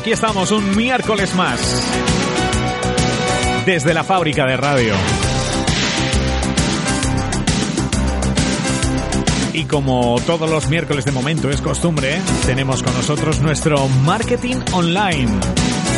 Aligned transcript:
aquí 0.00 0.12
estamos 0.12 0.50
un 0.50 0.74
miércoles 0.74 1.34
más. 1.34 1.60
Desde 3.66 3.92
la 3.92 4.02
fábrica 4.02 4.46
de 4.46 4.56
radio. 4.56 4.94
Y 9.52 9.64
como 9.66 10.18
todos 10.24 10.48
los 10.48 10.68
miércoles 10.70 11.04
de 11.04 11.12
momento 11.12 11.50
es 11.50 11.60
costumbre, 11.60 12.18
tenemos 12.46 12.82
con 12.82 12.94
nosotros 12.94 13.40
nuestro 13.40 13.88
marketing 14.06 14.56
online. 14.72 15.38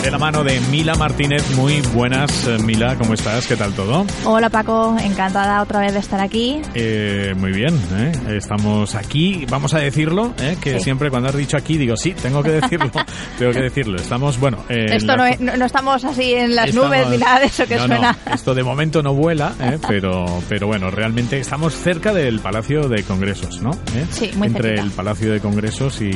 De 0.03 0.11
la 0.11 0.19
mano 0.19 0.43
de 0.43 0.59
Mila 0.63 0.97
Martínez. 0.97 1.49
Muy 1.55 1.81
buenas, 1.95 2.49
eh, 2.49 2.59
Mila, 2.59 2.97
¿cómo 2.97 3.15
estás? 3.15 3.47
¿Qué 3.47 3.55
tal 3.55 3.73
todo? 3.73 4.05
Hola 4.25 4.51
Paco, 4.51 4.97
encantada 5.01 5.63
otra 5.63 5.79
vez 5.79 5.93
de 5.93 6.01
estar 6.01 6.21
aquí. 6.21 6.61
Eh, 6.75 7.33
muy 7.37 7.53
bien, 7.53 7.81
¿eh? 7.97 8.11
estamos 8.37 8.97
aquí, 8.97 9.47
vamos 9.49 9.75
a 9.75 9.79
decirlo, 9.79 10.35
¿eh? 10.41 10.57
que 10.61 10.75
Sí. 10.79 10.81
siempre 10.81 11.09
cuando 11.09 11.29
has 11.29 11.37
dicho 11.37 11.57
aquí 11.57 11.79
digo, 11.79 11.97
sí, 11.97 12.15
tengo 12.21 12.43
que 12.43 12.51
decirlo, 12.51 12.91
tengo 13.39 13.53
que 13.53 13.61
decirlo. 13.63 13.97
Estamos, 13.97 14.41
bueno... 14.41 14.59
eh, 14.69 14.87
Esto 14.91 15.07
la- 15.13 15.17
no, 15.17 15.27
es- 15.27 15.41
no- 15.41 15.57
no 15.57 15.65
estamos 15.67 16.05
así 16.05 16.35
en 16.35 16.57
las 16.57 16.71
Estamos- 16.71 16.89
nubes 16.89 17.09
ni 17.09 17.19
nada 17.19 17.39
de 17.39 17.47
eso 17.47 17.65
que 17.67 17.77
No, 17.77 17.87
no, 17.87 17.95
suena. 17.95 18.17
esto 18.35 18.55
de 18.57 18.63
momento 18.65 19.03
no 19.05 19.15
vuela, 19.15 19.53
¿eh? 19.61 19.79
pero, 19.89 20.27
pero 20.49 20.67
bueno, 20.67 20.91
realmente 20.91 21.39
estamos 21.39 21.75
cerca 21.77 22.13
del 22.13 22.41
Palacio 22.41 22.89
de 22.89 23.05
Congresos, 23.05 23.63
¿no? 23.63 23.71
¿Eh? 23.95 24.05
Sí, 24.11 24.33
muy 24.35 24.49
Entre 24.49 24.63
cerquita. 24.65 24.83
el 24.85 24.91
Palacio 24.91 25.33
de 25.33 25.39
Congresos 25.41 26.01
y, 26.01 26.07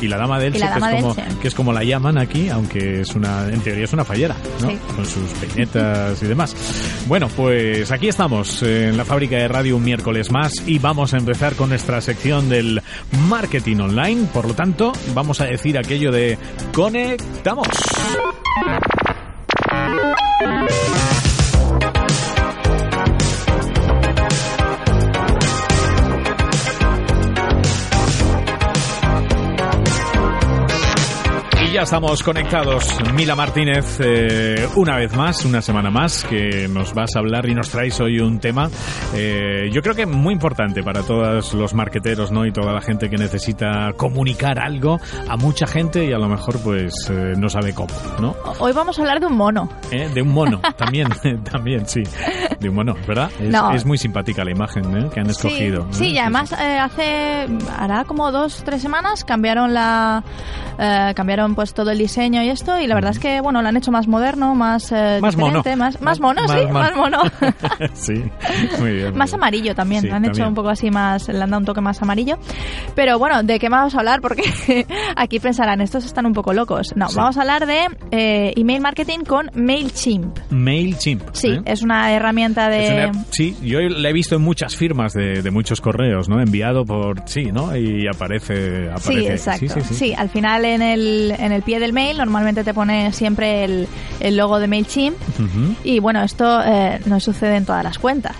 y 0.00 0.06
la 0.06 0.16
Dama 0.16 0.38
del 0.38 0.52
que, 0.52 0.58
es 0.60 0.70
como, 0.70 0.86
Elche. 1.10 1.22
que 1.42 1.48
es 1.48 1.54
como 1.56 1.72
la 1.72 1.82
llaman 1.82 2.16
aquí, 2.16 2.48
aunque 2.50 2.99
es 3.00 3.14
una, 3.14 3.48
en 3.48 3.60
teoría 3.60 3.84
es 3.84 3.92
una 3.92 4.04
fallera, 4.04 4.36
¿no? 4.60 4.70
Sí. 4.70 4.78
Con 4.94 5.06
sus 5.06 5.30
peinetas 5.32 6.22
y 6.22 6.26
demás. 6.26 6.54
Bueno, 7.06 7.28
pues 7.28 7.90
aquí 7.92 8.08
estamos 8.08 8.62
en 8.62 8.96
la 8.96 9.04
fábrica 9.04 9.36
de 9.36 9.48
radio 9.48 9.76
un 9.76 9.84
miércoles 9.84 10.30
más 10.30 10.52
y 10.66 10.78
vamos 10.78 11.14
a 11.14 11.18
empezar 11.18 11.54
con 11.54 11.70
nuestra 11.70 12.00
sección 12.00 12.48
del 12.48 12.82
marketing 13.28 13.76
online. 13.78 14.26
Por 14.32 14.46
lo 14.46 14.54
tanto, 14.54 14.92
vamos 15.14 15.40
a 15.40 15.44
decir 15.44 15.78
aquello 15.78 16.12
de 16.12 16.38
conectamos. 16.72 17.66
Ya 31.80 31.84
estamos 31.84 32.22
conectados. 32.22 32.98
Mila 33.14 33.34
Martínez, 33.34 33.98
eh, 34.00 34.68
una 34.76 34.98
vez 34.98 35.16
más, 35.16 35.46
una 35.46 35.62
semana 35.62 35.90
más, 35.90 36.24
que 36.24 36.68
nos 36.68 36.92
vas 36.92 37.16
a 37.16 37.20
hablar 37.20 37.48
y 37.48 37.54
nos 37.54 37.70
traes 37.70 37.98
hoy 38.02 38.18
un 38.20 38.38
tema, 38.38 38.68
eh, 39.14 39.70
yo 39.72 39.80
creo 39.80 39.94
que 39.94 40.04
muy 40.04 40.34
importante 40.34 40.82
para 40.82 41.02
todos 41.02 41.54
los 41.54 41.72
marqueteros, 41.72 42.32
¿no? 42.32 42.44
Y 42.44 42.52
toda 42.52 42.74
la 42.74 42.82
gente 42.82 43.08
que 43.08 43.16
necesita 43.16 43.94
comunicar 43.96 44.58
algo 44.58 44.98
a 45.26 45.38
mucha 45.38 45.66
gente 45.66 46.04
y 46.04 46.12
a 46.12 46.18
lo 46.18 46.28
mejor, 46.28 46.58
pues, 46.62 46.92
eh, 47.08 47.32
no 47.38 47.48
sabe 47.48 47.72
cómo, 47.72 47.94
¿no? 48.20 48.36
Hoy 48.58 48.72
vamos 48.74 48.98
a 48.98 49.00
hablar 49.00 49.18
de 49.18 49.26
un 49.26 49.36
mono. 49.38 49.66
¿Eh? 49.90 50.10
De 50.12 50.20
un 50.20 50.34
mono, 50.34 50.60
también, 50.76 51.08
también, 51.50 51.86
sí. 51.86 52.02
De 52.60 52.68
un 52.68 52.74
mono, 52.74 52.94
¿verdad? 53.08 53.30
Es, 53.40 53.48
No. 53.48 53.72
es 53.72 53.86
muy 53.86 53.96
simpática 53.96 54.44
la 54.44 54.50
imagen 54.50 54.84
¿eh? 54.98 55.08
que 55.14 55.20
han 55.20 55.30
escogido. 55.30 55.86
Sí, 55.92 56.04
sí, 56.04 56.10
y 56.10 56.18
además 56.18 56.52
eh, 56.52 56.78
hace, 56.78 57.46
hará 57.74 58.04
como 58.04 58.30
dos, 58.32 58.62
tres 58.66 58.82
semanas 58.82 59.24
cambiaron 59.24 59.72
la, 59.72 60.22
eh, 60.82 61.12
cambiaron 61.14 61.54
pues 61.54 61.69
todo 61.74 61.90
el 61.90 61.98
diseño 61.98 62.42
y 62.42 62.48
esto 62.50 62.78
y 62.80 62.86
la 62.86 62.94
verdad 62.94 63.10
es 63.12 63.18
que 63.18 63.40
bueno 63.40 63.62
lo 63.62 63.68
han 63.68 63.76
hecho 63.76 63.90
más 63.90 64.06
moderno, 64.08 64.54
más 64.54 64.90
eh, 64.92 65.18
Más 65.20 65.36
mono. 65.36 65.58
diferente, 65.58 65.76
más, 65.76 66.00
más 66.00 66.20
mono, 66.20 66.42
Más- 66.42 66.50
sí, 66.60 66.66
más- 66.72 66.96
mono. 66.96 67.18
sí, 67.94 68.14
muy 68.78 68.92
bien. 68.92 69.16
Más 69.16 69.30
bien. 69.30 69.40
amarillo 69.40 69.74
también, 69.74 70.02
Sí, 70.02 70.10
han 70.10 70.24
hecho 70.24 70.46
un 70.46 70.54
poco 70.54 70.68
así 70.68 70.90
más, 70.90 71.28
le 71.28 71.40
han 71.42 71.50
dado 71.50 71.58
un 71.60 71.64
toque 71.64 71.80
más 71.80 72.00
amarillo. 72.02 72.38
Pero 72.94 73.18
bueno, 73.18 73.42
¿de 73.42 73.58
qué 73.58 73.68
vamos 73.68 73.94
a 73.94 73.98
hablar? 73.98 74.20
Porque 74.20 74.42
aquí 75.16 75.38
pensarán, 75.40 75.80
estos 75.80 76.04
están 76.04 76.26
un 76.26 76.32
poco 76.32 76.52
locos. 76.52 76.92
No, 76.96 77.08
Sí. 77.08 77.16
vamos 77.16 77.36
a 77.36 77.40
hablar 77.42 77.66
de 77.66 77.86
eh, 78.10 78.52
email 78.56 78.80
marketing 78.80 79.20
con 79.20 79.50
MailChimp. 79.54 80.38
MailChimp. 80.50 81.22
Sí, 81.32 81.48
¿eh? 81.48 81.62
es 81.64 81.82
una 81.82 82.12
herramienta 82.12 82.68
de... 82.68 83.10
Una- 83.10 83.24
sí, 83.30 83.56
yo 83.62 83.78
la 83.80 84.08
he 84.08 84.12
visto 84.12 84.36
en 84.36 84.42
muchas 84.42 84.76
firmas 84.76 85.12
de, 85.12 85.42
de 85.42 85.50
muchos 85.50 85.80
correos, 85.80 86.28
¿no? 86.28 86.40
Enviado 86.40 86.84
por, 86.84 87.22
sí, 87.26 87.50
¿no? 87.52 87.76
Y 87.76 88.06
aparece, 88.06 88.88
aparece. 88.90 89.00
Sí, 89.12 89.26
exacto. 89.26 89.60
Sí, 89.68 89.80
sí, 89.88 89.94
sí. 89.94 90.14
al 90.16 90.28
final 90.28 90.64
en 90.64 90.82
el, 90.82 91.34
en 91.38 91.49
el 91.52 91.62
pie 91.62 91.80
del 91.80 91.92
mail 91.92 92.18
normalmente 92.18 92.64
te 92.64 92.74
pone 92.74 93.12
siempre 93.12 93.64
el, 93.64 93.88
el 94.20 94.36
logo 94.36 94.58
de 94.58 94.66
MailChimp 94.68 95.16
y 95.84 95.98
bueno, 96.00 96.22
esto 96.22 96.60
eh, 96.62 97.00
no 97.06 97.20
sucede 97.20 97.56
en 97.56 97.66
todas 97.66 97.84
las 97.84 97.98
cuentas. 97.98 98.36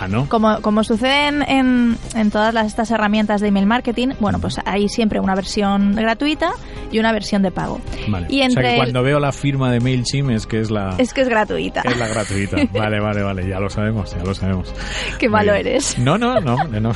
Ah, 0.00 0.08
¿no? 0.08 0.28
Como, 0.28 0.60
como 0.60 0.82
sucede 0.82 1.28
en, 1.28 1.42
en, 1.42 1.96
en 2.16 2.30
todas 2.30 2.52
las, 2.52 2.66
estas 2.66 2.90
herramientas 2.90 3.40
de 3.40 3.48
email 3.48 3.66
marketing, 3.66 4.08
bueno, 4.18 4.40
pues 4.40 4.56
hay 4.64 4.88
siempre 4.88 5.20
una 5.20 5.34
versión 5.36 5.94
gratuita 5.94 6.50
y 6.94 6.98
una 7.00 7.12
versión 7.12 7.42
de 7.42 7.50
pago. 7.50 7.80
Vale. 8.08 8.26
Y 8.30 8.42
o 8.46 8.50
sea 8.50 8.62
que 8.62 8.70
el- 8.72 8.76
cuando 8.76 9.02
veo 9.02 9.18
la 9.20 9.32
firma 9.32 9.70
de 9.70 9.80
MailChimp 9.80 10.30
es 10.30 10.46
que 10.46 10.60
es 10.60 10.70
la... 10.70 10.94
Es 10.98 11.12
que 11.12 11.22
es 11.22 11.28
gratuita. 11.28 11.82
es 11.84 11.96
la 11.96 12.08
gratuita. 12.08 12.56
Vale, 12.72 13.00
vale, 13.00 13.22
vale, 13.22 13.48
ya 13.48 13.58
lo 13.60 13.68
sabemos, 13.70 14.14
ya 14.14 14.22
lo 14.24 14.34
sabemos. 14.34 14.72
Qué 15.18 15.28
malo 15.28 15.52
eres. 15.54 15.98
No, 15.98 16.18
no, 16.18 16.40
no, 16.40 16.56
no. 16.64 16.92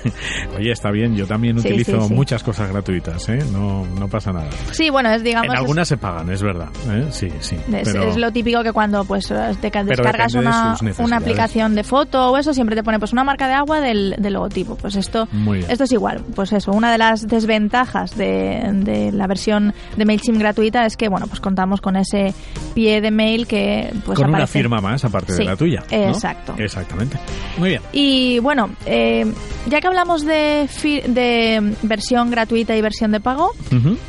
Oye, 0.56 0.72
está 0.72 0.90
bien, 0.90 1.14
yo 1.16 1.26
también 1.26 1.58
Sí, 1.60 1.68
utilizo 1.68 2.00
sí, 2.02 2.08
sí. 2.08 2.14
muchas 2.14 2.42
cosas 2.42 2.70
gratuitas, 2.70 3.28
¿eh? 3.28 3.38
No, 3.52 3.84
no 3.98 4.08
pasa 4.08 4.32
nada. 4.32 4.48
Sí, 4.72 4.90
bueno, 4.90 5.10
es 5.10 5.22
digamos... 5.22 5.46
en 5.48 5.52
es- 5.54 5.58
algunas 5.60 5.88
se 5.88 5.96
pagan, 5.96 6.30
es 6.30 6.42
verdad, 6.42 6.68
¿eh? 6.90 7.06
Sí, 7.10 7.28
sí. 7.40 7.56
Es, 7.72 7.88
pero- 7.92 8.04
es 8.10 8.16
lo 8.16 8.30
típico 8.32 8.62
que 8.62 8.72
cuando 8.72 9.04
pues 9.04 9.32
te 9.60 9.70
ca- 9.70 9.84
descargas 9.84 10.32
de 10.32 10.38
una, 10.40 10.76
una 10.98 11.16
aplicación 11.16 11.74
de 11.74 11.84
foto 11.84 12.30
o 12.30 12.38
eso 12.38 12.52
siempre 12.54 12.76
te 12.76 12.82
pone 12.82 12.98
pues 12.98 13.12
una 13.12 13.24
marca 13.24 13.46
de 13.48 13.54
agua 13.54 13.80
del, 13.80 14.14
del 14.18 14.32
logotipo. 14.32 14.76
Pues 14.76 14.96
esto 14.96 15.28
esto 15.68 15.84
es 15.84 15.92
igual. 15.92 16.20
Pues 16.34 16.52
eso, 16.52 16.72
una 16.72 16.92
de 16.92 16.98
las 16.98 17.26
desventajas 17.26 18.16
de, 18.16 18.62
de 18.72 19.12
la 19.12 19.26
versión 19.26 19.33
de 19.36 20.04
Mailchimp 20.04 20.38
gratuita 20.38 20.86
es 20.86 20.96
que 20.96 21.08
bueno, 21.08 21.26
pues 21.26 21.40
contamos 21.40 21.80
con 21.80 21.96
ese 21.96 22.34
pie 22.74 23.00
de 23.00 23.10
mail 23.10 23.46
que 23.46 23.92
pues 24.04 24.18
con 24.18 24.30
una 24.30 24.46
firma 24.46 24.80
más 24.80 25.04
aparte 25.04 25.34
de 25.34 25.44
la 25.44 25.56
tuya. 25.56 25.82
¿no? 25.90 25.96
exacto. 25.96 26.54
Exactamente. 26.58 27.18
Muy 27.58 27.70
bien. 27.70 27.82
Y 27.92 28.38
bueno, 28.40 28.70
eh, 28.86 29.30
ya 29.68 29.80
que 29.80 29.86
hablamos 29.86 30.24
de, 30.24 30.68
de 31.06 31.76
versión 31.82 32.30
gratuita 32.30 32.76
y 32.76 32.80
versión 32.82 33.12
de 33.12 33.20
pago, 33.20 33.52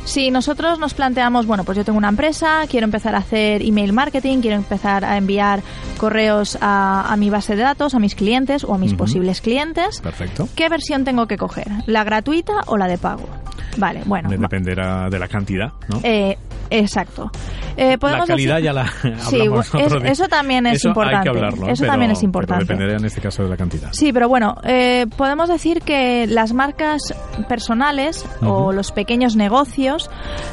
si 0.04 0.30
nosotros 0.30 0.78
nos 0.78 0.94
planteamos, 0.94 1.46
bueno, 1.46 1.64
pues 1.64 1.76
yo 1.78 1.84
tengo 1.84 1.98
una 1.98 2.08
empresa, 2.08 2.62
quiero 2.68 2.84
empezar 2.84 3.14
a 3.14 3.18
hacer 3.18 3.62
email 3.62 3.92
marketing, 3.92 4.40
quiero 4.40 4.56
empezar 4.56 5.04
a 5.04 5.16
enviar 5.16 5.62
correos 5.98 6.58
a, 6.60 7.12
a 7.12 7.16
mi 7.16 7.30
base 7.30 7.56
de 7.56 7.62
datos, 7.62 7.94
a 7.94 7.98
mis 7.98 8.14
clientes 8.14 8.64
o 8.64 8.74
a 8.74 8.78
mis 8.78 8.94
posibles 8.94 9.40
clientes, 9.40 10.00
Perfecto. 10.00 10.48
¿qué 10.54 10.68
versión 10.68 11.04
tengo 11.04 11.26
que 11.26 11.36
coger? 11.36 11.66
¿La 11.86 12.04
gratuita 12.04 12.62
o 12.66 12.76
la 12.76 12.86
de 12.86 12.98
pago? 12.98 13.28
Vale, 13.76 14.02
bueno. 14.06 14.28
Va- 14.30 14.36
Dependerá 14.36 15.08
de 15.10 15.18
la 15.18 15.28
cantidad, 15.28 15.72
¿no? 15.88 16.00
eh, 16.02 16.36
exacto. 16.70 17.30
Eh, 17.76 17.90
la 17.92 17.98
podemos 17.98 18.26
calidad 18.26 18.56
decir- 18.56 18.64
ya 18.64 18.72
la 18.72 18.86
Sí, 19.28 19.40
es- 19.40 19.94
eso 20.04 20.28
también 20.28 20.66
es 20.66 20.76
Eso 20.76 20.88
Hay 20.88 20.90
importante. 20.90 21.22
que 21.24 21.28
hablarlo. 21.28 21.68
Eso 21.68 21.80
pero- 21.82 21.92
también 21.92 22.10
es 22.12 22.22
importante. 22.22 22.64
dependerá 22.64 22.96
en 22.98 23.04
este 23.04 23.20
caso 23.20 23.42
de 23.42 23.48
la 23.48 23.56
cantidad. 23.56 23.88
Sí, 23.92 24.12
pero 24.12 24.28
bueno, 24.28 24.56
eh, 24.64 25.06
podemos 25.16 25.48
decir 25.48 25.82
que 25.82 26.26
las 26.26 26.52
marcas 26.52 27.02
personales 27.48 28.24
o 28.42 28.62
Ujú. 28.64 28.72
los 28.72 28.92
pequeños 28.92 29.36
negocios 29.36 30.10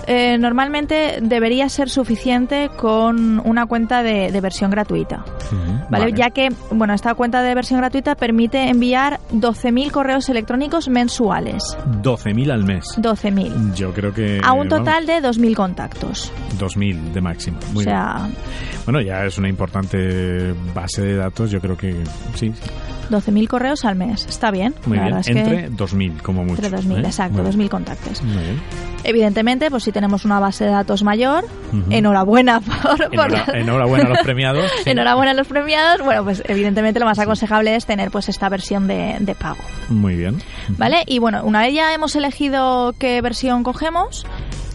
eh, 0.07 0.37
normalmente 0.37 1.19
debería 1.21 1.69
ser 1.69 1.89
suficiente 1.89 2.69
con 2.77 3.39
una 3.47 3.65
cuenta 3.65 4.03
de, 4.03 4.31
de 4.31 4.41
versión 4.41 4.71
gratuita. 4.71 5.23
Ujú. 5.51 5.85
¿vale? 5.89 6.13
Ya 6.13 6.29
que, 6.31 6.49
bueno, 6.71 6.93
esta 6.93 7.13
cuenta 7.13 7.41
de 7.41 7.53
versión 7.55 7.79
gratuita 7.79 8.15
permite 8.15 8.69
enviar 8.69 9.19
12.000 9.33 9.91
correos 9.91 10.29
electrónicos 10.29 10.89
mensuales. 10.89 11.63
12.000 12.01 12.51
al 12.51 12.63
mes. 12.63 12.85
12.000. 12.97 13.73
Yo 13.75 13.93
creo 13.93 14.13
que... 14.13 14.39
A 14.43 14.53
un 14.53 14.67
vamos, 14.69 14.85
total 14.85 15.05
de 15.05 15.21
2.000 15.21 15.55
contactos. 15.55 16.31
2.000. 16.57 17.12
de 17.13 17.21
máximo. 17.21 17.59
o 17.69 17.73
Muy 17.73 17.83
sea, 17.83 18.15
bien. 18.17 18.35
Bueno, 18.85 19.01
ya 19.01 19.25
es 19.25 19.37
una 19.37 19.49
importante 19.49 20.53
base 20.73 21.01
de 21.01 21.15
datos, 21.15 21.51
yo 21.51 21.59
creo 21.61 21.77
que 21.77 21.93
sí. 22.35 22.51
sí. 22.51 22.53
12.000 23.09 23.47
correos 23.47 23.83
al 23.85 23.95
mes. 23.95 24.25
Está 24.27 24.49
bien. 24.49 24.73
Muy 24.85 24.97
la 24.97 25.03
bien. 25.05 25.17
es 25.17 25.27
Entre 25.27 25.63
que 25.63 25.71
2.000 25.71 26.21
como 26.21 26.43
mucho. 26.43 26.63
entre 26.63 26.79
2.000, 26.79 26.97
¿eh? 26.97 26.99
exacto, 27.05 27.43
Muy 27.43 27.51
bien. 27.51 27.59
2.000 27.67 27.69
contactos. 27.69 28.23
Muy 28.23 28.37
bien. 28.41 28.61
Evidentemente, 29.03 29.69
pues 29.69 29.83
si 29.83 29.91
tenemos 29.91 30.23
una 30.23 30.39
base 30.39 30.63
de 30.63 30.71
datos 30.71 31.03
mayor, 31.03 31.43
Ujú. 31.73 31.83
enhorabuena 31.91 32.61
por, 32.81 32.97
por 32.97 33.11
Enhora- 33.11 33.45
enhorabuena 33.53 34.05
a 34.05 34.09
los 34.09 34.19
premiados. 34.19 34.71
sí. 34.83 34.89
enhorabuena 34.91 35.31
a 35.31 35.35
los 35.35 35.47
premiados. 35.47 36.01
Bueno, 36.05 36.23
pues 36.23 36.41
evidentemente 36.47 36.99
lo 37.01 37.05
más 37.05 37.19
aconsejable 37.19 37.75
es 37.75 37.85
tener 37.85 38.09
pues 38.09 38.29
esta 38.29 38.47
versión 38.47 38.87
de, 38.87 39.17
de 39.19 39.35
pago. 39.35 39.57
Muy 39.89 40.15
bien. 40.15 40.37
¿Vale? 40.69 41.03
Y 41.05 41.19
bueno, 41.19 41.43
una 41.43 41.61
vez 41.61 41.73
ya 41.75 41.93
hemos 41.93 42.15
elegido 42.15 42.95
qué 42.97 43.21
versión 43.21 43.63
cogemos, 43.63 44.25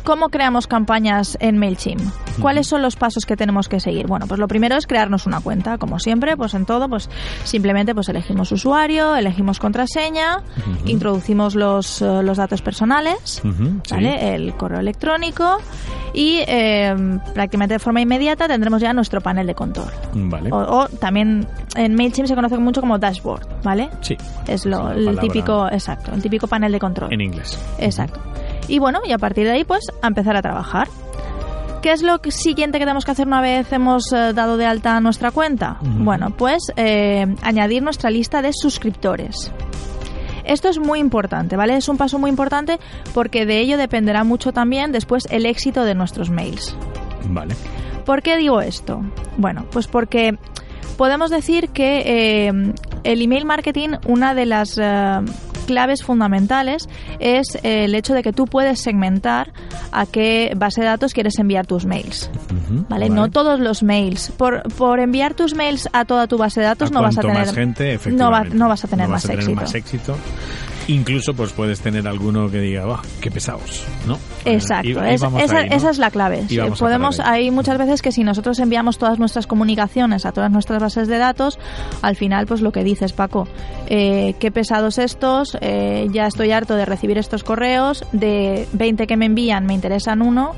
¿cómo 0.09 0.31
creamos 0.31 0.67
campañas 0.67 1.37
en 1.39 1.59
MailChimp? 1.59 2.01
¿Cuáles 2.41 2.67
son 2.67 2.81
los 2.81 2.97
pasos 2.97 3.27
que 3.27 3.37
tenemos 3.37 3.69
que 3.69 3.79
seguir? 3.79 4.07
Bueno, 4.07 4.27
pues 4.27 4.41
lo 4.41 4.49
primero 4.49 4.75
es 4.77 4.87
crearnos 4.87 5.27
una 5.27 5.43
cuenta, 5.43 5.77
como 5.77 5.99
siempre, 5.99 6.35
pues 6.35 6.55
en 6.55 6.65
todo, 6.65 6.89
pues 6.89 7.11
simplemente 7.45 7.95
pues 7.95 8.09
elegimos 8.09 8.51
usuario, 8.51 9.17
elegimos 9.17 9.59
contraseña, 9.59 10.43
introducimos 10.87 11.55
los, 11.55 12.01
eh, 12.01 12.23
los 12.23 12.39
datos 12.39 12.63
personales. 12.63 13.43
El 13.91 14.55
correo 14.55 14.81
electrónico 14.81 15.59
y 16.15 16.39
eh, 16.47 17.19
prácticamente 17.35 17.75
de 17.75 17.79
forma 17.79 18.01
inmediata 18.01 18.49
tendremos 18.49 18.81
ya 18.81 18.95
nuestro 18.95 19.21
panel 19.21 19.47
de 19.47 19.55
control. 19.55 19.91
Vale. 20.15 20.51
O, 20.51 20.57
o 20.57 20.89
también 20.89 21.47
en 21.77 21.95
MailChimp 21.95 22.29
se 22.29 22.35
conoce 22.35 22.57
mucho 22.57 22.81
como 22.81 22.99
dashboard, 22.99 23.47
¿vale? 23.63 23.91
Sí. 24.01 24.17
Es 24.47 24.65
lo, 24.65 24.91
el 24.91 25.05
palabra 25.05 25.21
típico, 25.21 25.69
exacto, 25.69 26.15
el 26.15 26.23
típico 26.23 26.47
panel 26.47 26.73
de 26.73 26.79
control. 26.79 27.13
En 27.13 27.21
inglés. 27.21 27.59
Exacto. 27.79 28.23
Y 28.69 28.79
bueno, 28.79 29.01
y 29.05 29.13
a 29.13 29.19
partir 29.19 29.47
de 29.47 29.53
ahí, 29.53 29.65
pues, 29.65 29.87
a 30.03 30.07
empezar 30.07 30.37
a 30.37 30.43
trabajar. 30.43 30.89
¿Qué 31.83 31.93
es 31.93 32.03
lo 32.03 32.19
siguiente 32.29 32.79
que 32.79 32.85
tenemos 32.85 33.05
que 33.05 33.13
hacer 33.13 33.27
una 33.27 33.41
vez 33.41 33.73
hemos 33.73 34.13
eh, 34.13 34.33
dado 34.35 34.57
de 34.57 34.67
alta 34.67 35.01
nuestra 35.01 35.31
cuenta? 35.31 35.79
Bueno, 35.81 36.31
pues 36.37 36.73
eh, 36.77 37.25
añadir 37.43 37.83
nuestra 37.83 38.11
lista 38.11 38.43
de 38.43 38.51
suscriptores. 38.53 39.53
Esto 40.45 40.69
es 40.69 40.79
muy 40.79 40.99
importante, 40.99 41.57
¿vale? 41.57 41.77
Es 41.77 41.89
un 41.89 41.97
paso 41.97 42.19
muy 42.19 42.31
importante 42.31 42.79
porque 43.15 43.47
de 43.47 43.61
ello 43.61 43.77
dependerá 43.77 44.25
mucho 44.25 44.53
también 44.53 44.91
después 44.91 45.29
el 45.31 45.47
éxito 45.47 45.85
de 45.85 45.95
nuestros 45.95 46.31
mails. 46.31 46.77
Vale. 47.29 47.55
¿Por 48.05 48.23
qué 48.23 48.37
digo 48.37 48.61
esto? 48.61 49.01
Bueno, 49.37 49.67
pues 49.71 49.87
porque 49.87 50.37
podemos 50.97 51.31
decir 51.31 51.69
que 51.69 52.49
eh, 52.49 52.73
el 53.05 53.23
email 53.23 53.45
marketing, 53.45 53.91
una 54.07 54.35
de 54.35 54.47
las 54.47 54.81
claves 55.69 56.03
fundamentales 56.03 56.89
es 57.21 57.59
el 57.63 57.95
hecho 57.95 58.15
de 58.15 58.23
que 58.23 58.33
tú 58.33 58.47
puedes 58.47 58.81
segmentar 58.81 59.53
a 59.93 60.07
qué 60.07 60.53
base 60.57 60.81
de 60.81 60.87
datos 60.87 61.13
quieres 61.13 61.39
enviar 61.39 61.67
tus 61.67 61.85
mails. 61.85 62.31
¿Vale? 62.89 63.11
No 63.11 63.31
todos 63.31 63.61
los 63.61 63.83
mails. 63.83 64.33
Por, 64.37 64.63
por 64.75 64.99
enviar 64.99 65.35
tus 65.35 65.55
mails 65.55 65.89
a 65.93 66.07
toda 66.07 66.27
tu 66.27 66.39
base 66.39 66.61
de 66.61 66.67
datos 66.67 66.91
A 66.91 66.95
no 66.95 67.03
vas 67.03 67.19
a 67.19 67.21
tener 67.21 67.37
más 67.37 67.55
gente, 67.55 67.85
no, 67.85 67.91
va- 67.91 67.95
efectivamente. 67.95 68.57
no 68.57 68.69
vas 68.69 68.85
a 68.85 68.89
tener, 68.89 69.07
No 69.07 69.13
más, 69.13 69.23
vas 69.23 69.25
a 69.25 69.29
tener 69.29 69.45
éxito. 69.45 69.61
más 69.61 69.75
éxito. 69.75 70.17
Incluso 70.89 71.35
pues 71.35 71.53
puedes 71.53 71.81
tener 71.81 72.09
alguno 72.09 72.51
que 72.51 72.61
diga, 72.61 72.85
"Buah, 72.87 73.03
qué 73.21 73.31
pesados, 73.31 73.85
¿no? 74.07 74.19
Exacto, 74.45 74.89
y 74.89 74.93
es- 74.93 74.99
esa, 75.23 75.27
ahí, 75.59 75.69
¿no? 75.69 75.77
esa 75.77 75.91
es 75.91 75.99
la 75.99 76.11
clave. 76.11 76.45
Sí, 76.49 76.59
Podemos, 76.79 77.21
hay 77.21 77.51
muchas 77.51 77.79
veces 77.79 78.03
que 78.03 78.11
si 78.11 78.25
nosotros 78.25 78.59
enviamos 78.59 78.99
todas 78.99 79.19
nuestras 79.19 79.47
comunicaciones 79.47 80.25
a 80.27 80.33
todas 80.33 80.51
nuestras 80.51 80.81
bases 80.81 81.07
de 81.09 81.19
datos, 81.19 81.59
al 82.03 82.17
final, 82.17 82.47
pues 82.47 82.61
lo 82.63 82.73
que 82.73 82.83
dices, 82.85 83.13
Paco, 83.13 83.47
eh, 83.89 84.35
qué 84.41 84.51
pesados 84.51 84.99
estos, 84.99 85.57
eh, 85.61 86.07
ya 86.11 86.27
estoy 86.27 86.53
harto 86.53 86.75
de 86.75 86.85
recibir 86.87 87.19
estos 87.19 87.45
correos, 87.45 88.05
de 88.13 88.67
20 88.73 89.07
que 89.07 89.17
me 89.17 89.27
envían, 89.27 89.67
me 89.67 89.75
interesan 89.75 90.23
uno, 90.23 90.53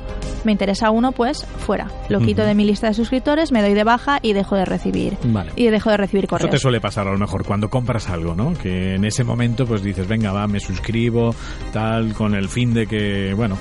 me 0.45 0.53
interesa 0.53 0.91
uno, 0.91 1.11
pues 1.11 1.45
fuera. 1.59 1.87
Lo 2.09 2.19
quito 2.19 2.43
de 2.43 2.55
mi 2.55 2.65
lista 2.65 2.87
de 2.87 2.93
suscriptores, 2.93 3.51
me 3.51 3.61
doy 3.61 3.73
de 3.73 3.83
baja 3.83 4.19
y 4.21 4.33
dejo 4.33 4.55
de 4.55 4.65
recibir. 4.65 5.17
Vale. 5.23 5.51
Y 5.55 5.67
dejo 5.67 5.89
de 5.91 5.97
recibir 5.97 6.25
Eso 6.25 6.37
te 6.37 6.43
correos. 6.45 6.61
suele 6.61 6.79
pasar 6.81 7.07
a 7.07 7.11
lo 7.11 7.17
mejor 7.17 7.43
cuando 7.45 7.69
compras 7.69 8.09
algo, 8.09 8.33
¿no? 8.33 8.53
Que 8.53 8.95
en 8.95 9.05
ese 9.05 9.23
momento 9.23 9.65
pues 9.65 9.83
dices, 9.83 10.07
venga, 10.07 10.20
va, 10.29 10.47
me 10.47 10.59
suscribo, 10.59 11.33
tal, 11.73 12.13
con 12.13 12.35
el 12.35 12.49
fin 12.49 12.73
de 12.73 12.85
que, 12.85 13.33
bueno, 13.33 13.57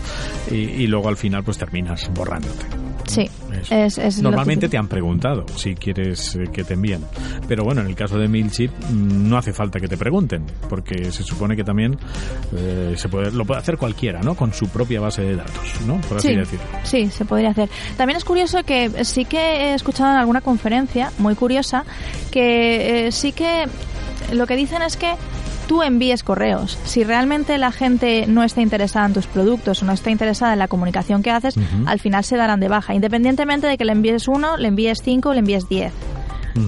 y, 0.51 0.57
y 0.57 0.87
luego 0.87 1.09
al 1.09 1.17
final 1.17 1.43
pues 1.43 1.57
terminas 1.57 2.11
borrándote. 2.13 2.67
Sí, 3.11 3.29
es, 3.71 3.99
es 3.99 4.23
Normalmente 4.23 4.69
te 4.69 4.79
han 4.79 4.87
preguntado 4.87 5.45
si 5.57 5.75
quieres 5.75 6.37
eh, 6.37 6.45
que 6.53 6.63
te 6.63 6.75
envíen. 6.75 7.05
Pero 7.49 7.65
bueno, 7.65 7.81
en 7.81 7.89
el 7.89 7.97
caso 7.97 8.17
de 8.19 8.29
MailChimp 8.29 8.73
mm, 8.73 9.29
no 9.29 9.37
hace 9.37 9.53
falta 9.53 9.81
que 9.81 9.89
te 9.89 9.97
pregunten, 9.97 10.45
porque 10.69 11.11
se 11.11 11.25
supone 11.25 11.57
que 11.57 11.65
también 11.65 11.99
eh, 12.57 12.95
se 12.97 13.09
puede, 13.09 13.33
lo 13.33 13.45
puede 13.45 13.61
hacer 13.61 13.79
cualquiera, 13.79 14.21
¿no? 14.21 14.37
Con 14.37 14.55
su 14.55 14.69
propia 14.69 15.01
base 15.01 15.23
de 15.23 15.35
datos, 15.35 15.81
¿no? 15.87 16.01
Por 16.03 16.19
así 16.19 16.29
sí, 16.29 16.37
decirlo. 16.37 16.67
Sí, 16.85 17.11
se 17.11 17.25
podría 17.25 17.51
hacer. 17.51 17.69
También 17.97 18.17
es 18.17 18.25
curioso 18.25 18.63
que 18.63 19.05
sí 19.05 19.25
que 19.25 19.39
he 19.39 19.75
escuchado 19.75 20.13
en 20.13 20.19
alguna 20.19 20.41
conferencia, 20.41 21.11
muy 21.19 21.35
curiosa, 21.35 21.85
que 22.31 23.07
eh, 23.07 23.13
sí 23.13 23.33
que 23.33 23.67
lo 24.33 24.47
que 24.47 24.55
dicen 24.55 24.83
es 24.83 24.97
que 24.97 25.15
tú 25.71 25.83
envíes 25.85 26.25
correos. 26.25 26.77
Si 26.85 27.05
realmente 27.05 27.57
la 27.57 27.71
gente 27.71 28.25
no 28.27 28.43
está 28.43 28.61
interesada 28.61 29.07
en 29.07 29.13
tus 29.13 29.29
productos 29.29 29.81
o 29.81 29.87
no 29.87 29.93
está 29.93 30.11
interesada 30.11 30.53
en 30.55 30.59
la 30.59 30.67
comunicación 30.67 31.23
que 31.23 31.31
haces, 31.31 31.55
al 31.87 32.01
final 32.01 32.25
se 32.25 32.37
darán 32.37 32.59
de 32.59 32.67
baja, 32.67 32.93
independientemente 32.93 33.69
de 33.69 33.79
que 33.79 33.85
le 33.85 33.93
envíes 33.93 34.27
uno, 34.27 34.57
le 34.57 34.67
envíes 34.67 34.99
cinco 35.05 35.29
o 35.29 35.33
le 35.33 35.39
envíes 35.39 35.69
diez. 35.69 35.93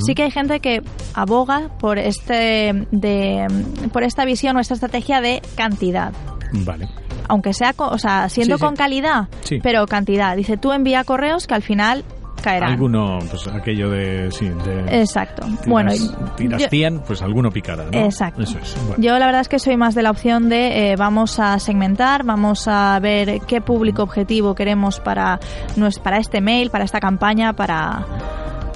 Sí 0.07 0.15
que 0.15 0.23
hay 0.23 0.31
gente 0.31 0.61
que 0.61 0.83
aboga 1.15 1.69
por 1.81 1.99
este 1.99 2.87
de 2.93 3.49
por 3.93 4.05
esta 4.05 4.25
visión 4.25 4.57
o 4.57 4.61
esta 4.61 4.75
estrategia 4.75 5.21
de 5.21 5.43
cantidad 5.57 6.13
Vale. 6.53 6.89
aunque 7.27 7.53
sea, 7.55 7.75
o 7.77 7.99
sea, 7.99 8.29
siendo 8.29 8.55
Sí, 8.57 8.61
sí. 8.61 8.65
con 8.67 8.77
calidad, 8.77 9.29
Sí. 9.43 9.59
pero 9.61 9.85
cantidad. 9.89 10.37
Dice, 10.37 10.57
tú 10.57 10.71
envía 10.71 11.03
correos 11.03 11.49
que 11.49 11.55
al 11.55 11.63
final 11.63 12.05
caerán. 12.43 12.73
Alguno, 12.73 13.19
pues 13.31 13.47
aquello 13.47 13.91
de, 13.91 14.31
sí, 14.31 14.49
de 14.49 15.01
Exacto. 15.01 15.47
tiras, 15.47 15.67
bueno, 15.67 15.93
tiras 16.37 16.63
yo, 16.63 16.69
100, 16.69 17.01
pues 17.01 17.23
alguno 17.23 17.51
picará, 17.51 17.85
¿no? 17.85 17.99
Exacto. 17.99 18.43
Eso 18.43 18.59
es. 18.59 18.77
Bueno. 18.87 19.03
yo 19.03 19.19
la 19.19 19.27
verdad 19.27 19.41
es 19.41 19.49
que 19.49 19.59
soy 19.59 19.77
más 19.77 19.95
de 19.95 20.03
la 20.03 20.11
opción 20.11 20.49
de 20.49 20.93
eh, 20.93 20.97
vamos 20.97 21.39
a 21.39 21.59
segmentar, 21.59 22.25
vamos 22.25 22.69
a 22.69 22.99
ver 23.01 23.41
qué 23.47 23.61
público 23.61 24.03
objetivo 24.03 24.55
queremos 24.55 25.01
para, 25.01 25.39
para 26.03 26.19
este 26.19 26.41
mail, 26.41 26.71
para 26.71 26.85
esta 26.85 27.01
campaña, 27.01 27.53
para, 27.53 28.05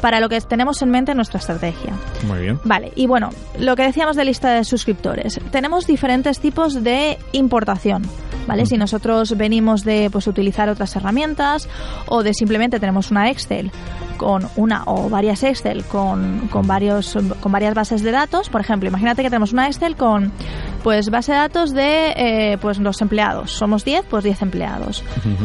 para 0.01 0.21
lo 0.21 0.29
que 0.29 0.41
tenemos 0.41 0.81
en 0.83 0.91
mente 0.91 1.13
en 1.13 1.17
nuestra 1.17 1.39
estrategia. 1.39 1.93
Muy 2.27 2.41
bien. 2.41 2.61
Vale, 2.65 2.93
y 2.95 3.07
bueno, 3.07 3.31
lo 3.59 3.77
que 3.77 3.83
decíamos 3.83 4.17
de 4.17 4.25
lista 4.25 4.51
de 4.53 4.65
suscriptores. 4.65 5.41
Tenemos 5.51 5.87
diferentes 5.87 6.41
tipos 6.41 6.83
de 6.83 7.19
importación. 7.33 8.03
¿Vale? 8.47 8.67
Si 8.67 8.77
nosotros 8.77 9.37
venimos 9.37 9.85
de 9.85 10.09
pues 10.11 10.27
utilizar 10.27 10.69
otras 10.69 10.95
herramientas 10.97 11.69
o 12.07 12.23
de 12.23 12.33
simplemente 12.35 12.79
tenemos 12.81 13.11
una 13.11 13.31
Excel 13.31 13.71
con 14.17 14.49
una 14.57 14.83
o 14.87 15.09
varias 15.09 15.43
Excel 15.43 15.85
con, 15.85 16.49
con 16.51 16.67
varios 16.67 17.17
con 17.41 17.53
varias 17.53 17.75
bases 17.75 18.03
de 18.03 18.11
datos, 18.13 18.49
por 18.49 18.61
ejemplo, 18.61 18.89
imagínate 18.89 19.23
que 19.23 19.29
tenemos 19.29 19.53
una 19.53 19.67
Excel 19.67 19.97
con 19.97 20.33
pues 20.83 21.11
base 21.11 21.33
de 21.33 21.39
datos 21.39 21.75
de 21.75 22.13
eh, 22.17 22.59
pues 22.61 22.79
los 22.79 23.01
empleados, 23.03 23.51
somos 23.51 23.85
10, 23.85 24.05
pues 24.09 24.23
10 24.23 24.43
empleados. 24.43 25.03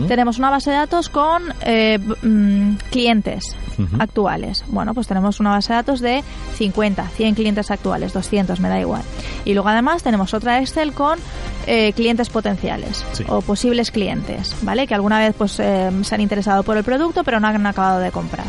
Tenemos 0.07 0.37
una 0.37 0.51
base 0.51 0.69
de 0.69 0.75
datos 0.75 1.09
con 1.09 1.41
eh, 1.61 1.97
mm, 1.97 2.75
clientes 2.91 3.55
actuales. 3.97 4.63
Bueno, 4.67 4.93
pues 4.93 5.07
tenemos 5.07 5.39
una 5.39 5.49
base 5.49 5.73
de 5.73 5.77
datos 5.77 5.99
de 5.99 6.23
50, 6.57 7.07
100 7.07 7.33
clientes 7.33 7.71
actuales, 7.71 8.13
200, 8.13 8.59
me 8.59 8.69
da 8.69 8.79
igual. 8.79 9.01
Y 9.43 9.53
luego 9.53 9.69
además 9.69 10.03
tenemos 10.03 10.35
otra 10.35 10.59
Excel 10.59 10.93
con 10.93 11.17
eh, 11.65 11.93
clientes 11.93 12.29
potenciales 12.29 12.90
Sí. 13.13 13.24
o 13.27 13.41
posibles 13.41 13.91
clientes, 13.91 14.55
¿vale? 14.62 14.88
Que 14.88 14.95
alguna 14.95 15.19
vez 15.19 15.36
pues 15.38 15.60
eh, 15.60 15.89
se 16.03 16.15
han 16.15 16.21
interesado 16.21 16.63
por 16.63 16.77
el 16.77 16.83
producto 16.83 17.24
pero 17.24 17.39
no 17.39 17.48
han 17.48 17.65
acabado 17.65 18.00
de 18.00 18.12
comprar. 18.12 18.45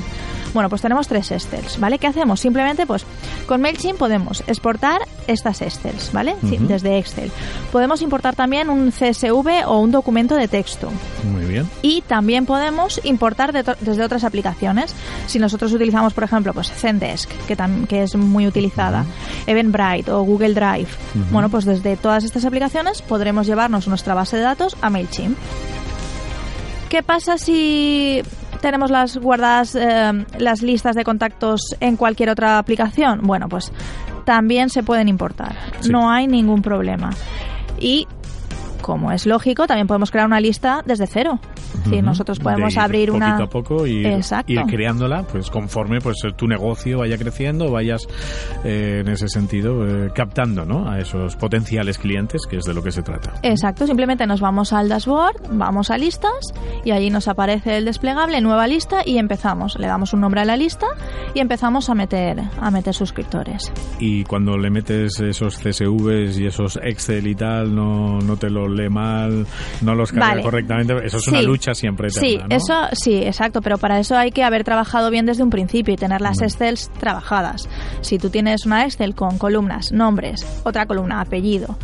Bueno, 0.54 0.68
pues 0.68 0.82
tenemos 0.82 1.08
tres 1.08 1.30
Excels, 1.30 1.78
¿vale? 1.80 1.98
¿Qué 1.98 2.06
hacemos? 2.06 2.40
Simplemente, 2.40 2.86
pues, 2.86 3.04
con 3.46 3.60
MailChimp 3.60 3.98
podemos 3.98 4.42
exportar 4.46 5.00
estas 5.26 5.62
Excels, 5.62 6.10
¿vale? 6.12 6.36
Desde 6.42 6.98
Excel. 6.98 7.30
Podemos 7.70 8.02
importar 8.02 8.34
también 8.34 8.68
un 8.68 8.90
CSV 8.90 9.66
o 9.66 9.78
un 9.78 9.90
documento 9.90 10.34
de 10.34 10.48
texto. 10.48 10.90
Muy 11.30 11.46
bien. 11.46 11.68
Y 11.80 12.02
también 12.02 12.46
podemos 12.46 13.00
importar 13.04 13.52
de 13.52 13.62
desde 13.80 14.04
otras 14.04 14.24
aplicaciones. 14.24 14.94
Si 15.26 15.38
nosotros 15.38 15.72
utilizamos, 15.72 16.12
por 16.14 16.24
ejemplo, 16.24 16.52
pues 16.52 16.70
Zendesk, 16.70 17.30
que, 17.46 18.02
es 18.02 18.16
muy 18.16 18.46
utilizada, 18.46 19.04
Eventbrite 19.46 20.10
o 20.10 20.22
Google 20.22 20.54
Drive, 20.54 20.88
bueno, 21.30 21.48
pues 21.48 21.64
desde 21.64 21.96
todas 21.96 22.24
estas 22.24 22.44
aplicaciones 22.44 23.02
podremos 23.02 23.46
llevarnos 23.46 23.88
nuestra 23.88 24.14
base 24.14 24.36
de 24.36 24.42
datos 24.42 24.76
a 24.80 24.90
MailChimp. 24.90 25.36
¿Qué 26.88 27.02
pasa 27.02 27.38
si 27.38 28.22
tenemos 28.62 28.90
las 28.90 29.18
guardadas 29.18 29.74
eh, 29.74 30.24
las 30.38 30.62
listas 30.62 30.96
de 30.96 31.04
contactos 31.04 31.76
en 31.80 31.96
cualquier 31.96 32.30
otra 32.30 32.56
aplicación? 32.56 33.20
Bueno, 33.22 33.48
pues 33.48 33.70
también 34.24 34.70
se 34.70 34.82
pueden 34.82 35.08
importar. 35.08 35.54
Sí. 35.80 35.90
No 35.90 36.10
hay 36.10 36.26
ningún 36.26 36.62
problema. 36.62 37.10
Y 37.78 38.06
como 38.82 39.12
es 39.12 39.24
lógico, 39.26 39.66
también 39.66 39.86
podemos 39.86 40.10
crear 40.10 40.26
una 40.26 40.40
lista 40.40 40.82
desde 40.84 41.06
cero. 41.06 41.38
Ujú. 41.86 42.02
nosotros 42.02 42.38
podemos 42.38 42.74
De 42.74 42.80
ir 42.80 42.84
abrir 42.84 43.10
una... 43.10 43.28
poquito 43.36 43.44
a 43.44 43.48
poco 43.48 43.86
y 43.86 44.04
Exacto. 44.06 44.52
ir 44.52 44.60
creándola 44.66 45.22
pues 45.22 45.50
conforme 45.50 46.00
pues 46.00 46.18
tu 46.36 46.46
negocio 46.46 46.98
vaya 46.98 47.16
creciendo 47.16 47.70
vayas 47.70 48.06
eh, 48.62 48.98
en 49.00 49.08
ese 49.08 49.26
sentido 49.28 49.86
eh, 49.86 50.10
captando 50.14 50.64
¿no? 50.66 50.88
a 50.90 50.98
esos 51.00 51.34
potenciales 51.36 51.96
clientes 51.98 52.42
que 52.48 52.58
es 52.58 52.64
de 52.64 52.74
lo 52.74 52.82
que 52.82 52.92
se 52.92 53.02
trata 53.02 53.32
Exacto, 53.42 53.86
simplemente 53.86 54.26
nos 54.26 54.40
vamos 54.40 54.72
al 54.74 54.88
dashboard, 54.90 55.36
vamos 55.50 55.90
a 55.90 55.96
listas 55.96 56.52
y 56.84 56.90
allí 56.90 57.08
nos 57.10 57.26
aparece 57.26 57.78
el 57.78 57.86
desplegable, 57.86 58.40
nueva 58.42 58.66
lista 58.66 59.02
y 59.04 59.16
empezamos. 59.18 59.78
Le 59.78 59.86
damos 59.86 60.12
un 60.12 60.20
nombre 60.20 60.42
a 60.42 60.44
la 60.44 60.56
lista 60.56 60.86
y 61.34 61.40
empezamos 61.40 61.88
a 61.88 61.94
meter, 61.94 62.38
a 62.60 62.70
meter 62.70 62.94
suscriptores. 62.94 63.72
y 63.98 64.24
cuando 64.24 64.56
le 64.58 64.70
metes 64.70 65.18
esos 65.20 65.56
CSVs 65.58 66.38
y 66.38 66.46
esos 66.46 66.78
Excel 66.82 67.26
y 67.26 67.34
tal 67.34 67.74
no, 67.74 68.18
no 68.18 68.36
te 68.36 68.50
los 68.50 68.70
mal 68.90 69.46
no 69.82 69.94
los 69.94 70.10
carga 70.12 70.28
Vale. 70.28 70.42
correctamente 70.42 70.94
eso 71.04 71.16
es 71.18 71.28
una 71.28 71.40
Sí. 71.40 71.46
lucha 71.46 71.74
siempre 71.74 72.08
eterna, 72.08 72.28
Sí, 72.28 72.38
¿no? 72.38 72.56
eso 72.56 72.74
sí, 72.92 73.14
exacto, 73.22 73.60
pero 73.62 73.78
para 73.78 73.98
eso 73.98 74.16
hay 74.16 74.30
que 74.32 74.42
haber 74.44 74.64
trabajado 74.64 75.10
bien 75.10 75.26
desde 75.26 75.42
un 75.42 75.50
principio 75.50 75.94
y 75.94 75.96
tener 75.96 76.20
las 76.20 76.40
Mm. 76.40 76.44
Excels 76.44 76.90
trabajadas. 76.98 77.68
Si 78.00 78.18
tú 78.18 78.30
tienes 78.30 78.66
una 78.66 78.84
Excel 78.84 79.14
con 79.14 79.38
columnas, 79.38 79.92
nombres, 79.92 80.44
otra 80.64 80.86
columna, 80.86 81.20
apellido, 81.20 81.76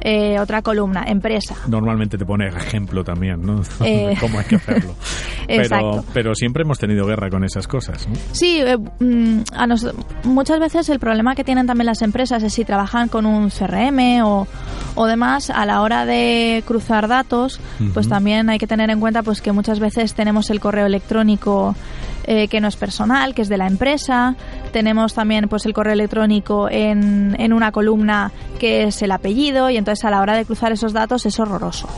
eh, 0.00 0.38
otra 0.38 0.62
columna, 0.62 1.04
empresa. 1.06 1.54
Normalmente 1.68 2.16
te 2.18 2.24
pone 2.24 2.48
ejemplo 2.48 3.02
también, 3.04 3.40
¿no? 3.42 3.62
Eh, 3.84 4.16
Cómo 4.20 4.38
hay 4.38 4.44
que 4.44 4.56
hacerlo. 4.56 4.94
Pero, 5.46 6.04
pero 6.12 6.34
siempre 6.34 6.64
hemos 6.64 6.76
tenido 6.80 7.06
guerra 7.06 7.30
con 7.30 7.44
esas 7.44 7.68
cosas, 7.68 8.08
¿no? 8.08 8.16
Sí, 8.32 8.58
eh, 8.60 8.76
mm, 8.98 9.42
a 9.54 9.68
nos- 9.68 9.86
muchas 10.24 10.58
veces 10.58 10.88
el 10.88 10.98
problema 10.98 11.36
que 11.36 11.44
tienen 11.44 11.68
también 11.68 11.86
las 11.86 12.02
empresas 12.02 12.42
es 12.42 12.52
si 12.52 12.64
trabajan 12.64 13.08
con 13.08 13.26
un 13.26 13.50
CRM 13.50 14.24
o, 14.24 14.48
o 14.96 15.06
demás, 15.06 15.50
a 15.50 15.64
la 15.64 15.82
hora 15.82 16.04
de 16.04 16.64
cruzar 16.66 17.06
datos, 17.06 17.60
pues 17.94 18.08
también 18.08 18.50
hay 18.50 18.58
que 18.58 18.66
tener 18.66 18.90
en 18.90 18.98
cuenta 18.98 19.22
pues 19.22 19.40
que 19.40 19.52
muchas 19.52 19.78
veces 19.78 20.14
tenemos 20.14 20.50
el 20.50 20.58
correo 20.58 20.86
electrónico 20.86 21.76
eh, 22.24 22.48
que 22.48 22.60
no 22.60 22.66
es 22.66 22.74
personal, 22.74 23.32
que 23.32 23.42
es 23.42 23.48
de 23.48 23.56
la 23.56 23.68
empresa, 23.68 24.34
tenemos 24.72 25.14
también 25.14 25.48
pues 25.48 25.66
el 25.66 25.72
correo 25.72 25.94
electrónico 25.94 26.68
en, 26.70 27.36
en 27.38 27.52
una 27.52 27.72
columna 27.72 28.32
que 28.58 28.84
es 28.84 29.02
el 29.02 29.12
apellido 29.12 29.70
y 29.70 29.76
entonces 29.76 30.04
a 30.04 30.10
la 30.10 30.20
hora 30.20 30.34
de 30.36 30.44
cruzar 30.44 30.72
esos 30.72 30.92
datos 30.92 31.26
es 31.26 31.38
horroroso. 31.40 31.88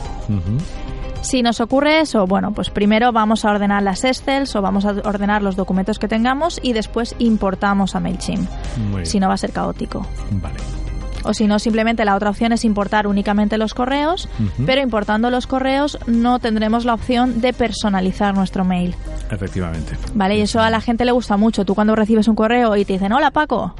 Si 1.21 1.43
nos 1.43 1.59
ocurre 1.59 1.99
eso, 1.99 2.25
bueno, 2.25 2.53
pues 2.53 2.69
primero 2.69 3.11
vamos 3.11 3.43
a 3.43 3.51
ordenar 3.51 3.83
las 3.83 4.03
Excels 4.03 4.55
o 4.55 4.61
vamos 4.61 4.85
a 4.85 4.91
ordenar 5.03 5.43
los 5.43 5.55
documentos 5.55 5.99
que 5.99 6.07
tengamos 6.07 6.59
y 6.63 6.73
después 6.73 7.15
importamos 7.19 7.95
a 7.95 7.99
MailChimp. 7.99 8.49
Si 9.03 9.19
no 9.19 9.27
va 9.27 9.33
a 9.33 9.37
ser 9.37 9.51
caótico. 9.51 10.05
Vale. 10.31 10.55
O 11.23 11.33
si 11.33 11.47
no, 11.47 11.59
simplemente 11.59 12.05
la 12.05 12.15
otra 12.15 12.29
opción 12.29 12.51
es 12.53 12.63
importar 12.65 13.07
únicamente 13.07 13.57
los 13.57 13.73
correos, 13.73 14.29
pero 14.65 14.81
importando 14.81 15.29
los 15.29 15.47
correos 15.47 15.97
no 16.07 16.39
tendremos 16.39 16.85
la 16.85 16.93
opción 16.93 17.41
de 17.41 17.53
personalizar 17.53 18.33
nuestro 18.33 18.63
mail. 18.65 18.95
Efectivamente. 19.29 19.95
¿Vale? 20.13 20.37
Y 20.37 20.41
eso 20.41 20.59
a 20.59 20.69
la 20.69 20.81
gente 20.81 21.05
le 21.05 21.11
gusta 21.11 21.37
mucho. 21.37 21.65
Tú 21.65 21.75
cuando 21.75 21.95
recibes 21.95 22.27
un 22.27 22.35
correo 22.35 22.75
y 22.75 22.85
te 22.85 22.93
dicen, 22.93 23.11
hola 23.11 23.31
Paco, 23.31 23.75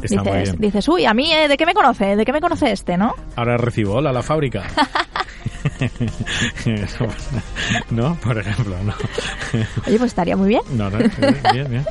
dices, 0.00 0.58
dices, 0.58 0.88
uy, 0.88 1.04
a 1.06 1.14
mí, 1.14 1.32
eh, 1.32 1.48
¿de 1.48 1.56
qué 1.56 1.66
me 1.66 1.74
conoce? 1.74 2.16
¿De 2.16 2.24
qué 2.24 2.32
me 2.32 2.40
conoce 2.40 2.72
este, 2.72 2.96
no? 2.96 3.14
Ahora 3.36 3.56
recibo, 3.56 3.94
hola, 3.94 4.12
la 4.12 4.22
fábrica. 4.22 4.64
¿No? 7.90 8.14
Por 8.16 8.38
ejemplo, 8.38 8.76
no. 8.82 8.92
Oye, 9.86 9.98
pues 9.98 10.10
estaría 10.10 10.36
muy 10.36 10.48
bien. 10.48 10.62
No, 10.72 10.90
no, 10.90 10.98
bien, 11.52 11.70
bien. 11.70 11.86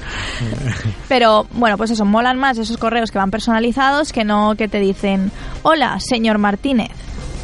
Pero 1.08 1.48
bueno, 1.52 1.78
pues 1.78 1.92
eso, 1.92 2.06
molan 2.06 2.38
más 2.38 2.58
esos 2.58 2.78
correos 2.78 3.12
que 3.12 3.18
van 3.18 3.32
personalizados 3.32 4.12
que 4.12 4.24
no 4.24 4.56
que 4.56 4.68
te 4.68 4.80
dicen, 4.80 5.32
hola, 5.64 6.00
señor 6.00 6.38
Martínez. 6.38 6.92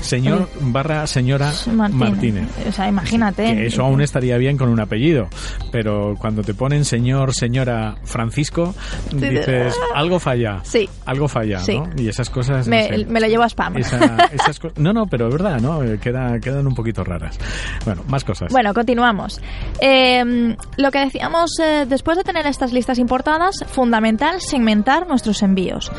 Señor 0.02 0.50
barra 0.62 1.06
señora 1.08 1.52
Martínez. 1.92 2.48
O 2.68 2.72
sea, 2.72 2.88
imagínate. 2.88 3.44
Que 3.56 3.66
eso 3.68 3.84
aún 3.84 4.02
estaría 4.02 4.38
bien 4.38 4.58
con 4.58 4.70
un 4.70 4.80
apellido, 4.80 5.28
pero 5.72 6.16
cuando 6.20 6.44
te 6.44 6.54
ponen 6.54 6.86
señor, 6.86 7.34
señora 7.34 7.96
Francisco, 8.04 8.74
dices, 9.12 9.76
algo 9.96 10.20
falla. 10.20 10.60
Sí. 10.64 10.88
Algo 11.06 11.28
falla, 11.28 11.60
Sí. 11.60 11.78
¿no? 11.78 11.90
Y 11.98 12.08
esas 12.08 12.30
cosas... 12.30 12.68
no 12.68 12.72
Me, 12.72 12.88
sé. 12.88 13.06
me 13.06 13.20
lo 13.20 13.28
llevo 13.28 13.44
a 13.44 13.48
spam. 13.50 13.78
Esa- 13.78 14.30
esas 14.34 14.60
co- 14.60 14.72
no, 14.78 14.94
no, 14.94 15.08
pero 15.08 15.28
es 15.28 15.34
verdad, 15.34 15.60
¿no? 15.60 15.84
Eh, 15.84 16.00
Queda, 16.00 16.40
quedan 16.40 16.68
un 16.68 16.76
poquito 16.76 17.04
raras. 17.04 17.38
Bueno, 17.86 18.04
más 18.08 18.24
cosas. 18.24 18.52
Bueno, 18.52 18.74
continuamos. 18.74 19.42
Eh, 19.82 20.56
lo 20.78 20.92
que 20.92 21.00
decíamos, 21.00 21.52
eh, 21.62 21.86
después 21.88 22.18
de 22.18 22.24
tener 22.24 22.46
estas 22.48 22.72
listas 22.72 23.00
importadas, 23.00 23.56
fundamental 23.68 24.40
segmentar 24.42 25.08
nuestros 25.08 25.42
envíos. 25.44 25.92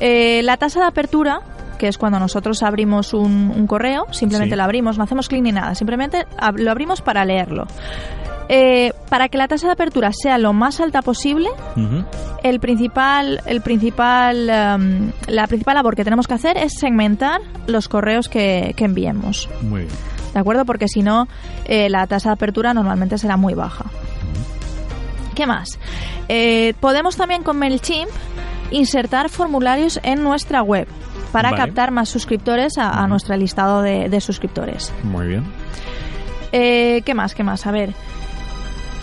Eh, 0.00 0.42
la 0.44 0.56
tasa 0.56 0.80
de 0.80 0.86
apertura, 0.86 1.40
que 1.78 1.88
es 1.88 1.96
cuando 1.98 2.18
nosotros 2.18 2.62
abrimos 2.62 3.14
un, 3.14 3.52
un 3.54 3.66
correo, 3.66 4.06
simplemente 4.10 4.54
Sí. 4.54 4.58
lo 4.58 4.64
abrimos, 4.64 4.98
no 4.98 5.04
hacemos 5.04 5.28
clic 5.28 5.42
ni 5.42 5.52
nada, 5.52 5.74
simplemente 5.74 6.26
ab- 6.38 6.58
lo 6.58 6.70
abrimos 6.70 7.00
para 7.00 7.24
leerlo. 7.24 7.66
Eh, 8.50 8.92
para 9.10 9.28
que 9.28 9.36
la 9.36 9.46
tasa 9.46 9.66
de 9.66 9.74
apertura 9.74 10.10
sea 10.12 10.38
lo 10.38 10.54
más 10.54 10.80
alta 10.80 11.02
posible, 11.02 11.48
el 12.42 12.60
principal, 12.60 13.42
el 13.44 13.60
principal, 13.60 14.48
em, 14.48 15.12
la 15.26 15.46
principal 15.46 15.74
labor 15.74 15.94
que 15.94 16.02
tenemos 16.04 16.26
que 16.26 16.32
hacer 16.34 16.56
es 16.56 16.72
segmentar 16.78 17.40
los 17.66 17.88
correos 17.88 18.28
que, 18.30 18.72
que 18.76 18.84
enviemos. 18.86 19.50
Muy 19.62 19.82
bien. 19.82 19.92
¿De 20.32 20.40
acuerdo? 20.40 20.64
Porque 20.64 20.88
si 20.88 21.02
no, 21.02 21.28
eh, 21.66 21.90
la 21.90 22.06
tasa 22.06 22.30
de 22.30 22.34
apertura 22.34 22.72
normalmente 22.72 23.18
será 23.18 23.36
muy 23.36 23.52
baja. 23.54 23.84
¿Qué 25.34 25.46
más? 25.46 25.78
Eh, 26.28 26.74
podemos 26.80 27.16
también 27.16 27.42
con 27.42 27.58
MailChimp 27.58 28.08
insertar 28.70 29.28
formularios 29.28 30.00
en 30.02 30.22
nuestra 30.22 30.62
web 30.62 30.88
para 31.32 31.50
Vale. 31.50 31.64
captar 31.64 31.90
más 31.90 32.08
suscriptores 32.08 32.78
a, 32.78 33.06
nuestro 33.06 33.36
listado 33.36 33.82
de, 33.82 34.08
de 34.08 34.20
suscriptores. 34.20 34.92
Muy 35.04 35.26
bien. 35.26 35.44
Eh, 36.52 37.02
¿Qué 37.04 37.14
más? 37.14 37.34
¿Qué 37.34 37.42
más? 37.44 37.66
A 37.66 37.70
ver. 37.72 37.92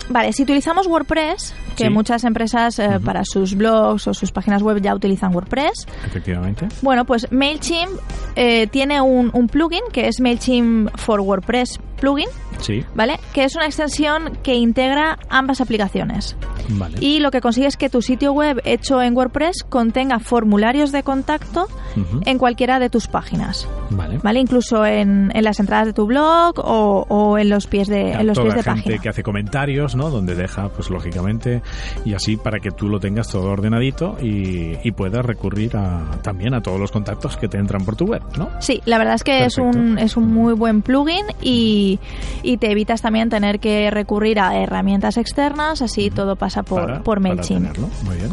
Vale, 0.08 0.32
si 0.32 0.44
utilizamos 0.44 0.86
WordPress, 0.86 1.52
que 1.76 1.84
Sí. 1.84 1.90
muchas 1.90 2.22
empresas 2.24 2.78
eh, 2.78 3.00
para 3.04 3.24
sus 3.24 3.54
blogs 3.56 4.06
o 4.06 4.14
sus 4.14 4.30
páginas 4.30 4.62
web 4.62 4.80
ya 4.80 4.94
utilizan 4.94 5.34
WordPress, 5.34 5.86
Efectivamente. 6.06 6.68
bueno, 6.80 7.04
pues 7.04 7.26
MailChimp 7.32 7.90
eh, 8.36 8.68
tiene 8.68 9.00
un, 9.00 9.30
un 9.34 9.48
plugin 9.48 9.82
que 9.92 10.06
es 10.06 10.20
MailChimp 10.20 10.96
for 10.96 11.20
WordPress 11.20 11.80
plugin, 12.00 12.28
Sí. 12.60 12.84
¿vale? 12.94 13.18
Que 13.34 13.44
es 13.44 13.56
una 13.56 13.66
extensión 13.66 14.38
que 14.44 14.54
integra 14.54 15.18
ambas 15.28 15.60
aplicaciones. 15.60 16.36
Vale. 16.70 16.98
Y 17.00 17.20
lo 17.20 17.30
que 17.30 17.40
consigue 17.40 17.66
es 17.66 17.76
que 17.76 17.88
tu 17.90 18.02
sitio 18.02 18.32
web 18.32 18.60
hecho 18.64 19.02
en 19.02 19.16
WordPress 19.16 19.64
contenga 19.68 20.18
formularios 20.18 20.92
de 20.92 21.02
contacto 21.02 21.66
Ujú. 21.96 22.20
en 22.24 22.38
cualquiera 22.38 22.78
de 22.78 22.90
tus 22.90 23.06
páginas, 23.06 23.68
Vale. 23.90 24.18
¿vale? 24.22 24.40
Incluso 24.40 24.84
en, 24.84 25.30
en 25.34 25.44
las 25.44 25.60
entradas 25.60 25.86
de 25.86 25.92
tu 25.92 26.06
blog 26.06 26.58
o, 26.58 27.06
o 27.08 27.38
en 27.38 27.48
los 27.48 27.66
pies 27.66 27.88
de, 27.88 28.14
A 28.14 28.20
en 28.20 28.26
los 28.26 28.34
toda 28.36 28.46
pies 28.52 28.56
de 28.56 28.62
gente 28.70 28.82
página. 28.82 29.02
que 29.02 29.08
hace 29.08 29.22
comentarios, 29.22 29.94
¿no? 29.96 30.10
Donde 30.10 30.34
deja, 30.34 30.68
pues 30.68 30.90
lógicamente, 30.90 31.62
y 32.04 32.14
así 32.14 32.36
para 32.36 32.58
que 32.60 32.70
tú 32.70 32.88
lo 32.88 32.98
tengas 33.00 33.28
todo 33.28 33.50
ordenadito 33.50 34.16
y, 34.20 34.76
y 34.82 34.92
puedas 34.92 35.24
recurrir 35.24 35.76
a, 35.76 36.18
también 36.22 36.54
a 36.54 36.60
todos 36.62 36.78
los 36.80 36.90
contactos 36.92 37.36
que 37.36 37.48
te 37.48 37.58
entran 37.58 37.84
por 37.84 37.96
tu 37.96 38.06
web, 38.06 38.22
¿no? 38.38 38.48
Sí, 38.60 38.82
la 38.84 38.98
verdad 38.98 39.14
es 39.14 39.24
que 39.24 39.44
es 39.44 39.58
un, 39.58 39.98
es 39.98 40.16
un 40.16 40.32
muy 40.32 40.52
buen 40.54 40.82
plugin 40.82 41.24
y, 41.42 41.98
y 42.42 42.56
te 42.58 42.70
evitas 42.70 43.02
también 43.02 43.28
tener 43.30 43.60
que 43.60 43.90
recurrir 43.90 44.40
a 44.40 44.56
herramientas 44.58 45.16
externas, 45.16 45.82
así 45.82 46.10
todo 46.10 46.36
pasa 46.36 46.55
por, 46.62 46.82
Para- 46.86 47.02
por 47.02 47.20
MailChimp. 47.20 47.62
tenerlo. 47.72 47.88
Muy 48.04 48.16
bien. 48.16 48.30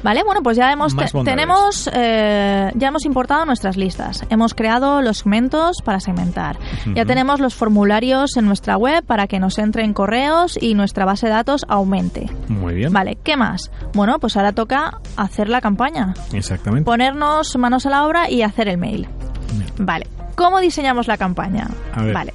Vale, 0.00 0.22
bueno, 0.22 0.44
pues 0.44 0.56
ya 0.56 0.70
hemos 0.70 0.94
tenemos 1.24 1.90
eh, 1.92 2.70
ya 2.76 2.86
hemos 2.88 3.04
importado 3.04 3.44
nuestras 3.44 3.76
listas, 3.76 4.24
hemos 4.30 4.54
creado 4.54 5.02
los 5.02 5.18
segmentos 5.18 5.82
para 5.84 5.98
segmentar, 5.98 6.56
ya 6.94 7.04
tenemos 7.04 7.40
los 7.40 7.56
formularios 7.56 8.36
en 8.36 8.46
nuestra 8.46 8.76
web 8.76 9.04
para 9.04 9.26
que 9.26 9.40
nos 9.40 9.58
entren 9.58 9.92
correos 9.94 10.56
y 10.62 10.74
nuestra 10.74 11.04
base 11.04 11.26
de 11.26 11.32
datos 11.32 11.66
aumente. 11.68 12.30
Muy 12.46 12.74
bien. 12.74 12.92
Vale, 12.92 13.18
¿qué 13.24 13.36
más? 13.36 13.72
Bueno, 13.92 14.20
pues 14.20 14.36
ahora 14.36 14.52
toca 14.52 15.00
hacer 15.16 15.48
la 15.48 15.60
campaña, 15.60 16.14
Exactamente. 16.32 16.84
ponernos 16.84 17.56
manos 17.56 17.84
a 17.84 17.90
la 17.90 18.06
obra 18.06 18.30
y 18.30 18.42
hacer 18.42 18.68
el 18.68 18.78
mail. 18.78 19.08
Bien. 19.54 19.66
Vale. 19.78 20.06
¿Cómo 20.38 20.60
diseñamos 20.60 21.08
la 21.08 21.16
campaña? 21.16 21.66
A 21.92 22.02
ver. 22.04 22.14
Vale. 22.14 22.32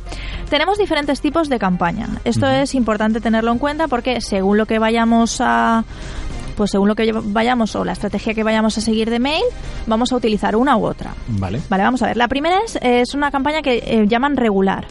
Tenemos 0.50 0.78
diferentes 0.78 1.22
tipos 1.22 1.48
de 1.48 1.58
campaña. 1.58 2.10
Esto 2.26 2.48
es 2.48 2.76
importante 2.76 3.22
tenerlo 3.22 3.50
en 3.54 3.60
cuenta 3.60 3.88
porque 3.88 4.20
según 4.20 4.58
lo 4.58 4.66
que 4.66 4.78
vayamos 4.78 5.40
a 5.40 5.86
pues 6.58 6.72
según 6.72 6.90
lo 6.90 6.96
que 6.96 7.14
vayamos 7.14 7.74
o 7.78 7.86
la 7.86 7.94
estrategia 7.94 8.34
que 8.34 8.44
vayamos 8.44 8.78
a 8.78 8.82
seguir 8.82 9.10
de 9.10 9.20
mail, 9.20 9.42
vamos 9.88 10.12
a 10.12 10.18
utilizar 10.18 10.58
una 10.58 10.76
u 10.76 10.86
otra. 10.86 11.14
Vale. 11.30 11.62
Vale, 11.70 11.84
vamos 11.84 12.02
a 12.04 12.08
ver. 12.08 12.18
La 12.18 12.28
primera 12.28 12.58
es, 12.66 12.78
es 12.82 13.14
una 13.16 13.32
campaña 13.32 13.62
que 13.62 13.78
eh, 13.78 14.06
llaman 14.06 14.36
regular. 14.36 14.86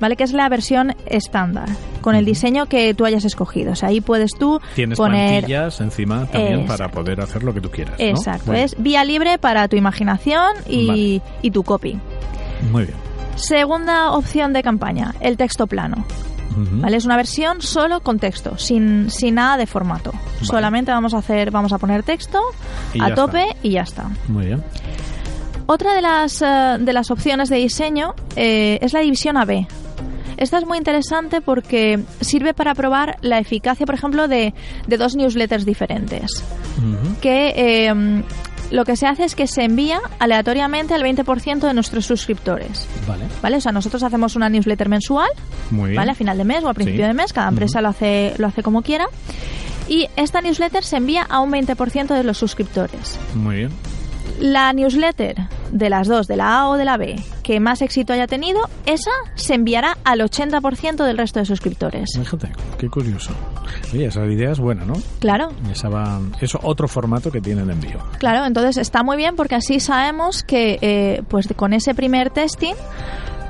¿Vale? 0.00 0.14
Que 0.16 0.22
es 0.24 0.32
la 0.32 0.48
versión 0.48 0.94
estándar, 1.06 1.68
con 2.02 2.14
el 2.14 2.24
diseño 2.24 2.66
que 2.66 2.94
tú 2.94 3.04
hayas 3.04 3.24
escogido. 3.24 3.72
O 3.72 3.74
sea, 3.74 3.88
ahí 3.88 4.00
puedes 4.00 4.30
tú 4.38 4.60
Tienes 4.76 4.96
poner... 4.96 5.40
plantillas 5.40 5.80
encima 5.80 6.26
también 6.26 6.60
Exacto. 6.60 6.76
para 6.84 6.90
poder 6.90 7.20
hacer 7.20 7.42
lo 7.42 7.52
que 7.52 7.60
tú 7.60 7.68
quieras. 7.70 7.98
¿no? 7.98 8.04
Exacto, 8.04 8.52
es 8.52 8.76
vía 8.78 9.04
libre 9.04 9.38
para 9.38 9.66
tu 9.66 9.74
imaginación 9.76 10.52
y, 10.68 11.20
y 11.42 11.50
tu 11.50 11.64
copy. 11.64 11.98
Muy 12.70 12.84
bien. 12.84 12.96
Segunda 13.36 14.12
opción 14.12 14.52
de 14.52 14.62
campaña, 14.62 15.14
el 15.20 15.36
texto 15.36 15.66
plano. 15.66 16.04
¿Vale? 16.60 16.96
Es 16.96 17.04
una 17.04 17.16
versión 17.16 17.62
solo 17.62 18.00
con 18.00 18.18
texto, 18.18 18.58
sin, 18.58 19.10
sin 19.10 19.36
nada 19.36 19.56
de 19.56 19.66
formato. 19.66 20.10
Solamente 20.42 20.90
vamos 20.90 21.14
a 21.14 21.18
hacer, 21.18 21.52
vamos 21.52 21.72
a 21.72 21.78
poner 21.78 22.02
texto 22.02 22.40
Y 22.94 23.00
a 23.00 23.14
tope 23.14 23.42
está. 23.42 23.56
y 23.62 23.70
ya 23.70 23.82
está. 23.82 24.10
Muy 24.26 24.46
bien. 24.46 24.64
Otra 25.66 25.94
de 25.94 26.02
las, 26.02 26.42
eh, 26.42 26.78
de 26.80 26.92
las 26.92 27.12
opciones 27.12 27.48
de 27.48 27.56
diseño 27.56 28.14
eh, 28.34 28.78
es 28.82 28.92
la 28.92 29.00
división 29.00 29.36
AB. 29.36 29.68
Esta 30.36 30.58
es 30.58 30.66
muy 30.66 30.78
interesante 30.78 31.40
porque 31.40 32.00
sirve 32.20 32.54
para 32.54 32.74
probar 32.74 33.18
la 33.20 33.38
eficacia, 33.38 33.86
por 33.86 33.94
ejemplo, 33.94 34.26
de, 34.26 34.52
de 34.86 34.96
dos 34.96 35.14
newsletters 35.14 35.64
diferentes. 35.64 36.42
Que 37.20 37.52
eh, 37.86 38.22
lo 38.70 38.84
que 38.84 38.96
se 38.96 39.06
hace 39.06 39.24
es 39.24 39.34
que 39.34 39.46
se 39.46 39.62
envía 39.64 40.00
aleatoriamente 40.18 40.94
al 40.94 41.02
20% 41.02 41.60
de 41.60 41.74
nuestros 41.74 42.04
suscriptores. 42.06 42.86
Vale. 43.06 43.24
¿Vale? 43.42 43.56
O 43.56 43.60
sea, 43.60 43.72
nosotros 43.72 44.02
hacemos 44.02 44.36
una 44.36 44.48
newsletter 44.48 44.88
mensual, 44.88 45.28
Muy 45.70 45.90
bien. 45.90 45.96
¿vale? 45.96 46.10
A 46.12 46.14
final 46.14 46.36
de 46.38 46.44
mes 46.44 46.62
o 46.64 46.68
a 46.68 46.74
principio 46.74 47.04
Sí. 47.04 47.08
de 47.08 47.14
mes, 47.14 47.32
cada 47.32 47.48
empresa 47.48 47.80
lo 47.80 47.88
hace 47.88 48.34
lo 48.38 48.46
hace 48.46 48.62
como 48.62 48.82
quiera. 48.82 49.06
Y 49.88 50.08
esta 50.16 50.40
newsletter 50.42 50.84
se 50.84 50.96
envía 50.98 51.22
a 51.22 51.40
un 51.40 51.50
20% 51.50 52.08
de 52.14 52.22
los 52.24 52.36
suscriptores. 52.36 53.18
Muy 53.34 53.56
bien. 53.56 53.70
La 54.38 54.72
newsletter 54.74 55.36
de 55.72 55.90
las 55.90 56.08
dos, 56.08 56.26
de 56.26 56.36
la 56.36 56.58
A 56.60 56.68
o 56.68 56.76
de 56.76 56.84
la 56.84 56.96
B, 56.96 57.16
que 57.42 57.60
más 57.60 57.82
éxito 57.82 58.12
haya 58.12 58.26
tenido, 58.26 58.60
esa 58.86 59.10
se 59.34 59.54
enviará 59.54 59.96
al 60.04 60.20
80% 60.20 61.04
del 61.04 61.18
resto 61.18 61.40
de 61.40 61.46
suscriptores. 61.46 62.10
Fíjate, 62.16 62.50
qué 62.78 62.88
curioso. 62.88 63.32
Oye, 63.92 64.06
esa 64.06 64.24
idea 64.26 64.52
es 64.52 64.58
buena, 64.58 64.84
¿no? 64.84 64.94
Claro, 65.18 65.50
Esa 65.70 65.88
va, 65.88 66.20
es 66.40 66.52
otro 66.62 66.88
formato 66.88 67.30
que 67.30 67.40
tiene 67.40 67.62
el 67.62 67.70
envío. 67.70 67.98
claro, 68.18 68.44
entonces 68.46 68.76
está 68.76 69.02
muy 69.02 69.16
bien 69.16 69.36
porque 69.36 69.54
así 69.54 69.80
sabemos 69.80 70.42
que 70.42 70.78
eh, 70.80 71.22
pues 71.28 71.48
con 71.56 71.72
ese 71.72 71.94
primer 71.94 72.30
testing 72.30 72.74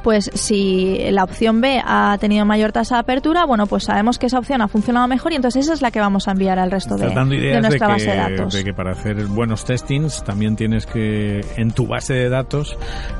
pues 0.03 0.31
si 0.35 0.99
la 1.11 1.25
opción 1.25 1.61
B 1.61 1.81
ha 1.85 2.17
tenido 2.21 2.45
mayor 2.45 2.73
tasa 2.73 2.97
de 2.97 3.01
apertura, 3.01 3.45
bueno, 3.45 3.67
pues 3.67 3.85
sabemos 3.85 4.19
que 4.19 4.27
esa 4.27 4.39
opción 4.39 4.63
ha 4.63 4.69
funcionado 4.69 5.07
mejor 5.09 5.33
y 5.33 5.37
entonces 5.37 5.65
esa 5.65 5.75
es 5.75 5.83
la 5.83 5.91
que 5.91 6.01
vamos 6.01 6.29
a 6.29 6.33
enviar 6.33 6.59
al 6.59 6.71
resto 6.71 6.97
de, 6.97 7.09
de 7.09 7.61
nuestra 7.61 7.87
que, 7.87 7.93
base 7.93 8.11
de 8.11 8.17
datos. 8.17 8.53
de 8.55 8.65
que 8.65 8.73
para 8.73 8.93
hacer 8.93 9.27
buenos 9.27 9.65
testings 9.65 10.23
también 10.25 10.57
tienes 10.57 10.87
que, 10.87 11.41
en 11.57 11.71
tu 11.73 11.87
base 11.87 12.15
de 12.15 12.29
datos, 12.29 12.77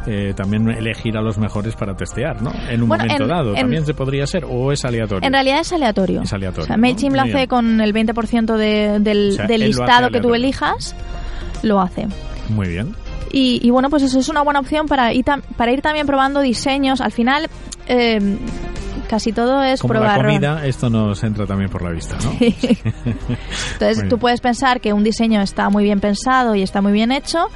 eh, 0.07 0.33
también 0.37 0.69
elegir 0.71 1.17
a 1.17 1.21
los 1.23 1.39
mejores 1.39 1.75
para 1.77 1.95
testear, 1.97 2.41
¿no? 2.43 2.51
En 2.71 2.83
un 2.83 2.89
Bueno, 2.89 3.05
momento 3.05 3.23
en- 3.25 3.29
dado. 3.29 3.51
en- 3.51 3.61
¿También 3.61 3.85
se 3.87 3.95
podría 3.95 4.27
ser 4.27 4.45
o 4.49 4.73
es 4.73 4.85
aleatorio? 4.85 5.27
En 5.27 5.33
realidad 5.33 5.61
es 5.61 5.73
aleatorio. 5.73 6.23
Es 6.23 6.33
aleatorio, 6.33 6.65
O 6.65 6.67
sea, 6.67 6.77
¿no? 6.77 6.81
MailChimp 6.83 7.15
lo 7.17 7.23
hace 7.23 7.49
con 7.49 7.81
el 7.81 7.93
20% 7.93 8.57
de- 8.57 8.99
del, 9.01 9.31
O 9.31 9.33
sea, 9.37 9.47
del 9.47 9.61
listado 9.63 10.11
que 10.11 10.21
tú 10.21 10.35
elijas, 10.35 10.95
lo 11.63 11.81
hace. 11.81 12.07
Muy 12.49 12.69
bien. 12.69 12.95
Y, 13.33 13.61
y 13.63 13.71
bueno, 13.71 13.91
pues 13.91 14.03
eso 14.03 14.19
es 14.19 14.29
una 14.29 14.43
buena 14.43 14.61
opción 14.61 14.87
para 14.87 15.13
ir, 15.13 15.25
para 15.57 15.73
ir 15.73 15.83
también 15.83 16.07
probando 16.07 16.41
diseños. 16.41 17.01
Al 17.01 17.13
final, 17.13 17.49
eh, 17.87 18.19
casi 19.09 19.33
todo 19.33 19.63
es 19.63 19.81
Como 19.81 19.95
probar. 19.95 20.19
la 20.19 20.25
comida, 20.25 20.67
esto 20.67 20.89
nos 20.91 21.23
entra 21.25 21.47
también 21.47 21.71
por 21.71 21.83
la 21.83 21.91
vista, 21.91 22.17
¿no? 22.23 22.31
Entonces 23.73 24.09
tú 24.09 24.19
puedes 24.19 24.41
pensar 24.41 24.81
que 24.81 24.93
un 24.93 25.03
diseño 25.05 25.41
está 25.41 25.69
muy 25.71 25.85
bien 25.85 26.01
pensado 26.01 26.55
y 26.55 26.63
está 26.63 26.81
muy 26.83 26.93
bien 26.93 27.13
hecho, 27.13 27.47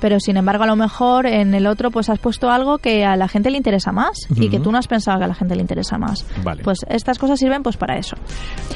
pero 0.00 0.18
sin 0.20 0.36
embargo 0.36 0.64
a 0.64 0.66
lo 0.66 0.76
mejor 0.76 1.26
en 1.26 1.54
el 1.54 1.66
otro 1.66 1.90
pues 1.90 2.08
has 2.08 2.18
puesto 2.18 2.50
algo 2.50 2.78
que 2.78 3.04
a 3.04 3.16
la 3.16 3.28
gente 3.28 3.50
le 3.50 3.56
interesa 3.56 3.92
más 3.92 4.12
y 4.34 4.48
que 4.48 4.60
tú 4.60 4.72
no 4.72 4.78
has 4.78 4.88
pensado 4.88 5.18
que 5.18 5.24
a 5.24 5.28
la 5.28 5.34
gente 5.34 5.54
le 5.54 5.60
interesa 5.62 5.98
más. 5.98 6.24
Vale. 6.42 6.62
Pues 6.62 6.78
estas 6.88 7.18
cosas 7.18 7.38
sirven 7.38 7.62
pues 7.62 7.76
para 7.76 7.96
eso. 7.98 8.16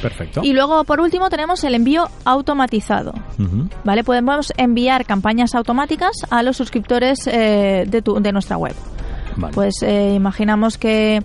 Perfecto. 0.01 0.41
Y 0.43 0.53
luego 0.53 0.83
por 0.83 1.01
último 1.01 1.29
tenemos 1.29 1.63
el 1.63 1.75
envío 1.75 2.07
automatizado. 2.25 3.13
¿Vale? 3.83 4.03
Podemos 4.03 4.53
enviar 4.57 5.05
campañas 5.05 5.55
automáticas 5.55 6.11
a 6.29 6.43
los 6.43 6.57
suscriptores 6.57 7.27
eh, 7.27 7.85
de, 7.87 8.01
tu- 8.01 8.19
de 8.21 8.31
nuestra 8.31 8.57
web. 8.57 8.75
Vale. 9.35 9.53
Pues 9.53 9.75
eh, 9.83 10.13
imaginamos 10.15 10.77
que 10.77 11.21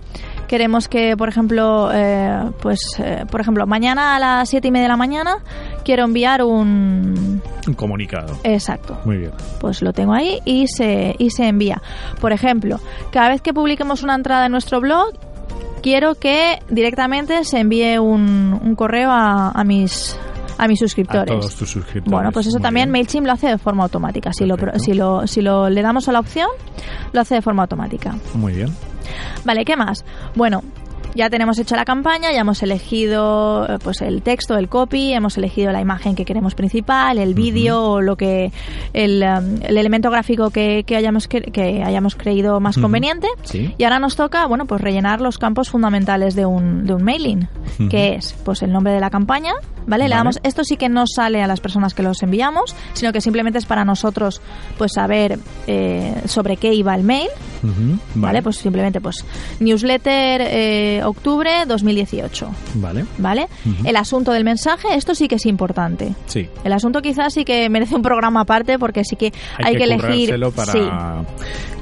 queremos 0.52 0.86
que, 0.86 1.16
por 1.16 1.30
ejemplo, 1.30 1.88
eh, 1.94 2.42
pues, 2.60 2.78
eh, 2.98 3.24
por 3.30 3.40
ejemplo, 3.40 3.66
mañana 3.66 4.16
a 4.16 4.18
las 4.18 4.50
siete 4.50 4.68
y 4.68 4.70
media 4.70 4.82
de 4.82 4.88
la 4.90 4.98
mañana 4.98 5.36
quiero 5.82 6.04
enviar 6.04 6.42
un... 6.42 7.40
Un 7.66 7.72
comunicado. 7.74 8.36
Exacto. 8.44 8.98
Muy 9.06 9.16
bien. 9.16 9.30
Pues 9.62 9.80
lo 9.80 9.94
tengo 9.94 10.12
ahí 10.12 10.40
y 10.44 10.66
se, 10.68 11.14
y 11.18 11.30
se 11.30 11.48
envía. 11.48 11.80
Por 12.20 12.32
ejemplo, 12.32 12.80
cada 13.12 13.30
vez 13.30 13.40
que 13.40 13.54
publiquemos 13.54 14.02
una 14.02 14.14
entrada 14.14 14.44
en 14.44 14.52
nuestro 14.52 14.78
blog, 14.82 15.14
quiero 15.82 16.16
que 16.16 16.58
directamente 16.68 17.44
se 17.44 17.58
envíe 17.60 17.96
un, 17.98 18.60
un 18.62 18.74
correo 18.74 19.10
a, 19.10 19.52
a 19.52 19.64
mis 19.64 20.18
a 20.58 20.68
mis 20.68 20.80
A 20.82 20.84
suscriptores. 20.84 21.26
todos 21.34 21.56
tus 21.56 21.70
suscriptores. 21.70 22.12
Bueno, 22.12 22.30
pues 22.30 22.46
eso 22.46 22.58
Muy 22.58 22.62
también 22.62 22.92
bien. 22.92 22.92
MailChimp 23.04 23.26
lo 23.26 23.32
hace 23.32 23.48
de 23.48 23.56
forma 23.56 23.84
automática. 23.84 24.34
Si 24.34 24.44
lo, 24.44 24.56
Perfecto. 24.56 24.80
si, 24.80 24.92
lo, 24.92 25.26
si 25.26 25.40
lo 25.40 25.70
le 25.70 25.80
damos 25.80 26.10
a 26.10 26.12
la 26.12 26.20
opción, 26.20 26.48
lo 27.10 27.20
hace 27.22 27.36
de 27.36 27.40
forma 27.42 27.62
automática. 27.62 28.14
Muy 28.34 28.52
bien. 28.52 28.68
Vale, 29.44 29.64
¿qué 29.64 29.76
más? 29.76 30.04
Bueno, 30.34 30.62
ya 31.14 31.28
tenemos 31.28 31.58
hecha 31.58 31.76
la 31.76 31.84
campaña, 31.84 32.32
ya 32.32 32.40
hemos 32.40 32.62
elegido 32.62 33.66
eh, 33.68 33.78
pues 33.84 34.00
el 34.00 34.22
texto, 34.22 34.56
el 34.56 34.68
copy, 34.70 35.12
hemos 35.12 35.36
elegido 35.36 35.70
la 35.70 35.80
imagen 35.82 36.14
que 36.14 36.24
queremos 36.24 36.54
principal, 36.54 37.18
el 37.18 37.34
vídeo 37.34 37.82
o 37.82 38.00
lo 38.00 38.16
que 38.16 38.50
el, 38.94 39.22
um, 39.22 39.58
el 39.62 39.76
elemento 39.76 40.10
gráfico 40.10 40.48
que, 40.48 40.84
que 40.86 40.96
hayamos 40.96 41.28
cre- 41.28 41.52
que 41.52 41.82
hayamos 41.84 42.14
creído 42.16 42.60
más 42.60 42.78
conveniente. 42.78 43.26
Sí. 43.42 43.74
Y 43.76 43.84
ahora 43.84 43.98
nos 43.98 44.16
toca, 44.16 44.46
bueno, 44.46 44.64
pues 44.64 44.80
rellenar 44.80 45.20
los 45.20 45.36
campos 45.36 45.68
fundamentales 45.68 46.34
de 46.34 46.46
un, 46.46 46.86
de 46.86 46.94
un 46.94 47.02
mailing, 47.02 47.46
que 47.90 48.14
es 48.14 48.34
pues 48.44 48.62
el 48.62 48.72
nombre 48.72 48.94
de 48.94 49.00
la 49.00 49.10
campaña, 49.10 49.52
¿vale? 49.86 50.04
Le 50.04 50.10
Vale. 50.10 50.16
damos, 50.16 50.40
esto 50.44 50.64
sí 50.64 50.78
que 50.78 50.88
no 50.88 51.04
sale 51.06 51.42
a 51.42 51.46
las 51.46 51.60
personas 51.60 51.92
que 51.92 52.02
los 52.02 52.22
enviamos, 52.22 52.74
sino 52.94 53.12
que 53.12 53.20
simplemente 53.20 53.58
es 53.58 53.66
para 53.66 53.84
nosotros 53.84 54.40
pues 54.78 54.92
saber 54.94 55.38
eh, 55.66 56.14
sobre 56.24 56.56
qué 56.56 56.72
iba 56.72 56.94
el 56.94 57.02
mail, 57.02 57.28
Ujú. 57.62 57.98
¿vale? 58.16 58.42
Pues 58.42 58.56
simplemente 58.56 59.00
pues 59.00 59.24
newsletter 59.60 60.40
eh, 60.44 61.02
octubre 61.04 61.64
2018, 61.66 62.50
Vale. 62.74 63.04
¿vale? 63.18 63.46
Ujú. 63.64 63.86
El 63.88 63.96
asunto 63.96 64.32
del 64.32 64.44
mensaje, 64.44 64.88
esto 64.94 65.14
sí 65.14 65.28
que 65.28 65.36
es 65.36 65.46
importante. 65.46 66.14
Sí. 66.26 66.48
El 66.64 66.72
asunto 66.72 67.00
quizás 67.02 67.32
sí 67.34 67.44
que 67.44 67.68
merece 67.68 67.94
un 67.94 68.02
programa 68.02 68.40
aparte 68.42 68.78
porque 68.78 69.04
sí 69.04 69.16
que 69.16 69.32
hay, 69.58 69.74
Hay, 69.74 69.76
que, 69.76 69.84
elegir 69.84 70.30
currárselo 70.34 70.50
para 70.50 70.72
sí. 70.72 70.78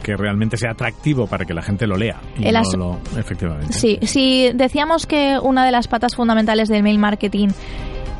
que 0.02 0.16
realmente 0.16 0.56
sea 0.56 0.72
atractivo 0.72 1.26
para 1.26 1.44
que 1.44 1.54
la 1.54 1.62
gente 1.62 1.86
lo 1.86 1.96
lea. 1.96 2.20
Y 2.38 2.46
El 2.46 2.54
no 2.54 2.62
lo- 2.76 3.00
efectivamente. 3.18 3.72
Sí, 3.72 3.98
si 4.02 4.50
decíamos 4.54 5.06
que 5.06 5.38
una 5.42 5.64
de 5.64 5.70
las 5.72 5.88
patas 5.88 6.14
fundamentales 6.14 6.68
del 6.68 6.82
mail 6.82 6.98
marketing 6.98 7.48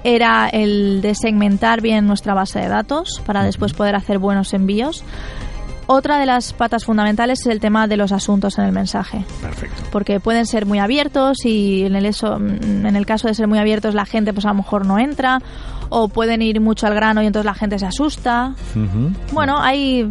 era 0.03 0.49
el 0.49 1.03
de 1.03 1.15
segmentar 1.15 1.83
bien 1.83 2.07
nuestra 2.07 2.33
base 2.33 2.59
de 2.59 2.69
datos 2.69 3.21
para 3.27 3.45
después 3.45 3.75
poder 3.75 3.95
hacer 3.97 4.19
buenos 4.19 4.55
envíos. 4.55 5.05
Otra 5.93 6.21
de 6.21 6.27
las 6.27 6.53
patas 6.53 6.85
fundamentales 6.85 7.41
es 7.41 7.47
el 7.47 7.59
tema 7.59 7.89
de 7.89 7.97
los 7.97 8.13
asuntos 8.13 8.57
en 8.61 8.65
el 8.65 8.71
mensaje, 8.71 9.25
Perfecto. 9.43 9.83
porque 9.91 10.21
pueden 10.21 10.47
ser 10.47 10.65
muy 10.65 10.79
abiertos 10.79 11.45
y 11.45 11.85
en 11.85 11.97
el, 11.97 12.07
eso, 12.07 12.37
en 12.37 12.95
el 12.95 13.07
caso 13.07 13.27
de 13.27 13.35
ser 13.35 13.49
muy 13.49 13.59
abiertos 13.59 13.93
la 13.93 14.07
gente 14.07 14.33
pues 14.33 14.47
a 14.47 14.51
lo 14.51 14.55
mejor 14.55 14.87
no 14.87 15.01
entra 15.01 15.41
o 15.91 16.09
pueden 16.09 16.41
ir 16.43 16.61
mucho 16.61 16.87
al 16.87 16.95
grano 16.95 17.23
y 17.23 17.27
entonces 17.27 17.45
la 17.47 17.55
gente 17.55 17.79
se 17.79 17.87
asusta. 17.87 18.55
Bueno, 19.33 19.61
hay 19.61 20.05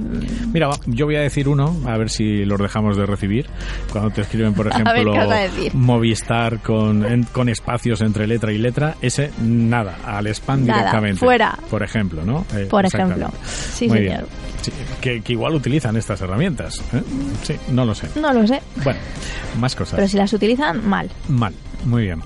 Mira, 0.53 0.69
yo 0.85 1.05
voy 1.05 1.15
a 1.15 1.21
decir 1.21 1.47
uno, 1.49 1.75
a 1.87 1.97
ver 1.97 2.09
si 2.09 2.45
los 2.45 2.59
dejamos 2.59 2.95
de 2.97 3.05
recibir. 3.05 3.47
Cuando 3.91 4.11
te 4.11 4.21
escriben, 4.21 4.53
por 4.53 4.67
ejemplo. 4.71 5.13
Movistar 5.73 6.59
con, 6.59 7.05
en- 7.05 7.23
con 7.23 7.49
espacios 7.49 8.01
entre 8.01 8.27
letra 8.27 8.51
y 8.51 8.57
letra, 8.57 8.95
ese 9.01 9.31
nada, 9.41 9.97
al 10.05 10.27
spam 10.27 10.65
Nada, 10.65 10.79
directamente. 10.79 11.19
fuera. 11.19 11.57
Por 11.69 11.83
ejemplo, 11.83 12.23
¿no? 12.25 12.45
Eh, 12.55 12.67
Por 12.69 12.85
ejemplo. 12.85 13.29
Sí, 13.45 13.87
Muy 13.87 13.97
señor. 13.99 14.17
bien. 14.17 14.25
Sí, 14.61 14.71
que, 14.99 15.21
que 15.21 15.33
igual 15.33 15.55
utilizan 15.55 15.95
estas 15.95 16.19
herramientas. 16.21 16.81
¿eh? 16.93 17.01
Sí, 17.43 17.55
no 17.71 17.85
lo 17.85 17.95
sé. 17.95 18.09
no 18.19 18.33
lo 18.33 18.45
sé, 18.45 18.61
Bueno, 18.83 18.99
más 19.59 19.73
cosas. 19.75 19.95
pero 19.95 20.07
si 20.07 20.17
las 20.17 20.33
utilizan 20.33 20.85
mal. 20.87 21.09
Mal, 21.29 21.53
muy 21.85 22.03
bien. 22.03 22.21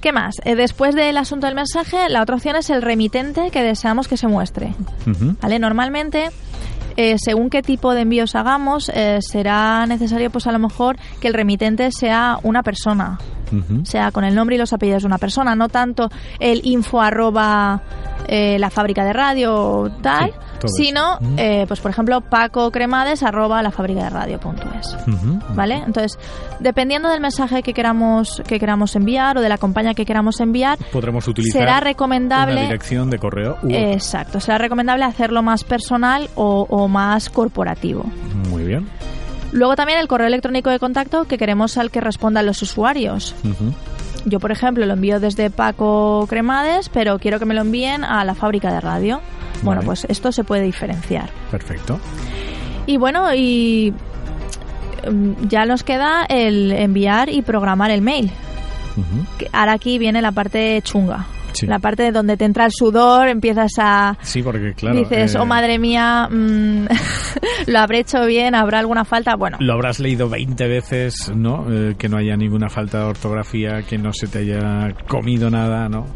¿Qué 0.00 0.12
más? 0.12 0.36
Eh, 0.44 0.54
después 0.54 0.94
del 0.94 1.18
asunto 1.18 1.46
del 1.46 1.54
mensaje, 1.54 2.08
la 2.08 2.22
otra 2.22 2.36
opción 2.36 2.56
es 2.56 2.70
el 2.70 2.80
remitente 2.80 3.50
que 3.50 3.62
deseamos 3.62 4.08
que 4.08 4.16
se 4.16 4.28
muestre. 4.28 4.74
¿Vale? 5.42 5.58
Normalmente, 5.58 6.30
eh, 6.96 7.16
según 7.18 7.50
qué 7.50 7.60
tipo 7.62 7.92
de 7.92 8.02
envíos 8.02 8.34
hagamos, 8.34 8.90
eh, 8.94 9.18
será 9.20 9.84
necesario, 9.86 10.30
pues 10.30 10.46
a 10.46 10.52
lo 10.52 10.58
mejor, 10.58 10.96
que 11.20 11.28
el 11.28 11.34
remitente 11.34 11.90
sea 11.92 12.38
una 12.42 12.62
persona. 12.62 13.18
Sea 13.84 14.10
con 14.12 14.24
el 14.24 14.34
nombre 14.34 14.56
y 14.56 14.58
los 14.58 14.72
apellidos 14.72 15.02
de 15.02 15.06
una 15.06 15.18
persona, 15.18 15.54
no 15.54 15.68
tanto 15.68 16.08
el 16.38 16.60
info 16.64 17.00
arroba 17.00 17.82
eh, 18.28 18.58
la 18.58 18.70
fábrica 18.70 19.04
de 19.04 19.12
radio 19.12 19.54
o 19.54 19.90
tal, 19.90 20.32
Sí, 20.66 20.84
sino, 20.84 21.18
eh, 21.38 21.64
pues 21.66 21.80
por 21.80 21.90
ejemplo, 21.90 22.20
paco 22.20 22.70
cremades 22.70 23.22
arroba 23.22 23.62
la 23.62 23.70
fábrica 23.70 24.04
de 24.04 24.10
radio.es. 24.10 24.94
Ujú. 25.08 25.38
¿Vale? 25.54 25.76
Entonces, 25.86 26.18
dependiendo 26.60 27.08
del 27.08 27.20
mensaje 27.22 27.62
que 27.62 27.72
queramos, 27.72 28.42
que 28.46 28.60
queramos 28.60 28.94
enviar 28.94 29.38
o 29.38 29.40
de 29.40 29.48
la 29.48 29.56
compañía 29.56 29.94
que 29.94 30.04
queramos 30.04 30.38
enviar, 30.40 30.76
Podremos 30.92 31.26
utilizar 31.28 31.60
será 31.62 31.72
una 31.72 31.80
recomendable. 31.80 32.60
dirección 32.60 33.08
de 33.08 33.18
correo. 33.18 33.56
u. 33.62 33.70
Exacto, 33.70 34.38
será 34.38 34.58
recomendable 34.58 35.04
hacerlo 35.04 35.42
más 35.42 35.64
personal 35.64 36.28
o, 36.34 36.66
o 36.68 36.88
más 36.88 37.30
corporativo. 37.30 38.04
Muy 38.50 38.64
bien. 38.64 38.86
Luego 39.52 39.76
también 39.76 39.98
el 39.98 40.08
correo 40.08 40.26
electrónico 40.26 40.70
de 40.70 40.78
contacto 40.78 41.24
que 41.24 41.38
queremos 41.38 41.76
al 41.76 41.90
que 41.90 42.00
respondan 42.00 42.46
los 42.46 42.62
usuarios. 42.62 43.34
Yo, 44.24 44.38
por 44.38 44.52
ejemplo, 44.52 44.86
lo 44.86 44.92
envío 44.92 45.18
desde 45.18 45.50
Paco 45.50 46.26
Cremades, 46.28 46.88
pero 46.88 47.18
quiero 47.18 47.38
que 47.38 47.46
me 47.46 47.54
lo 47.54 47.62
envíen 47.62 48.04
a 48.04 48.24
la 48.24 48.34
fábrica 48.34 48.72
de 48.72 48.80
radio. 48.80 49.20
Bueno, 49.62 49.82
pues 49.82 50.06
esto 50.08 50.32
se 50.32 50.44
puede 50.44 50.62
diferenciar. 50.62 51.30
Perfecto. 51.50 51.98
Y 52.86 52.96
bueno, 52.96 53.34
y 53.34 53.92
mm, 55.10 55.48
ya 55.48 55.66
nos 55.66 55.82
queda 55.82 56.24
el 56.28 56.72
enviar 56.72 57.28
y 57.28 57.42
programar 57.42 57.90
el 57.90 58.02
mail. 58.02 58.30
Ahora 59.52 59.72
aquí 59.72 59.98
viene 59.98 60.20
la 60.20 60.32
parte 60.32 60.80
chunga. 60.82 61.26
Sí. 61.52 61.66
La 61.66 61.78
parte 61.78 62.02
de 62.04 62.12
donde 62.12 62.36
te 62.36 62.44
entra 62.44 62.64
el 62.66 62.72
sudor, 62.72 63.28
empiezas 63.28 63.72
a... 63.78 64.16
Sí, 64.22 64.42
porque 64.42 64.72
claro... 64.74 64.98
dices, 64.98 65.34
eh, 65.34 65.38
oh 65.38 65.46
madre 65.46 65.78
mía, 65.78 66.28
mm, 66.30 66.86
lo 67.66 67.78
habré 67.78 68.00
hecho 68.00 68.24
bien, 68.26 68.54
habrá 68.54 68.78
alguna 68.78 69.04
falta. 69.04 69.34
Bueno, 69.36 69.56
Lo 69.60 69.72
habrás 69.74 69.98
leído 70.00 70.28
20 70.28 70.68
veces, 70.68 71.32
¿no? 71.34 71.66
Eh, 71.70 71.94
que 71.98 72.08
no 72.08 72.16
haya 72.18 72.36
ninguna 72.36 72.68
falta 72.68 72.98
de 72.98 73.04
ortografía, 73.04 73.82
que 73.82 73.98
no 73.98 74.12
se 74.12 74.28
te 74.28 74.38
haya 74.40 74.94
comido 75.08 75.50
nada, 75.50 75.88
¿no? 75.88 76.06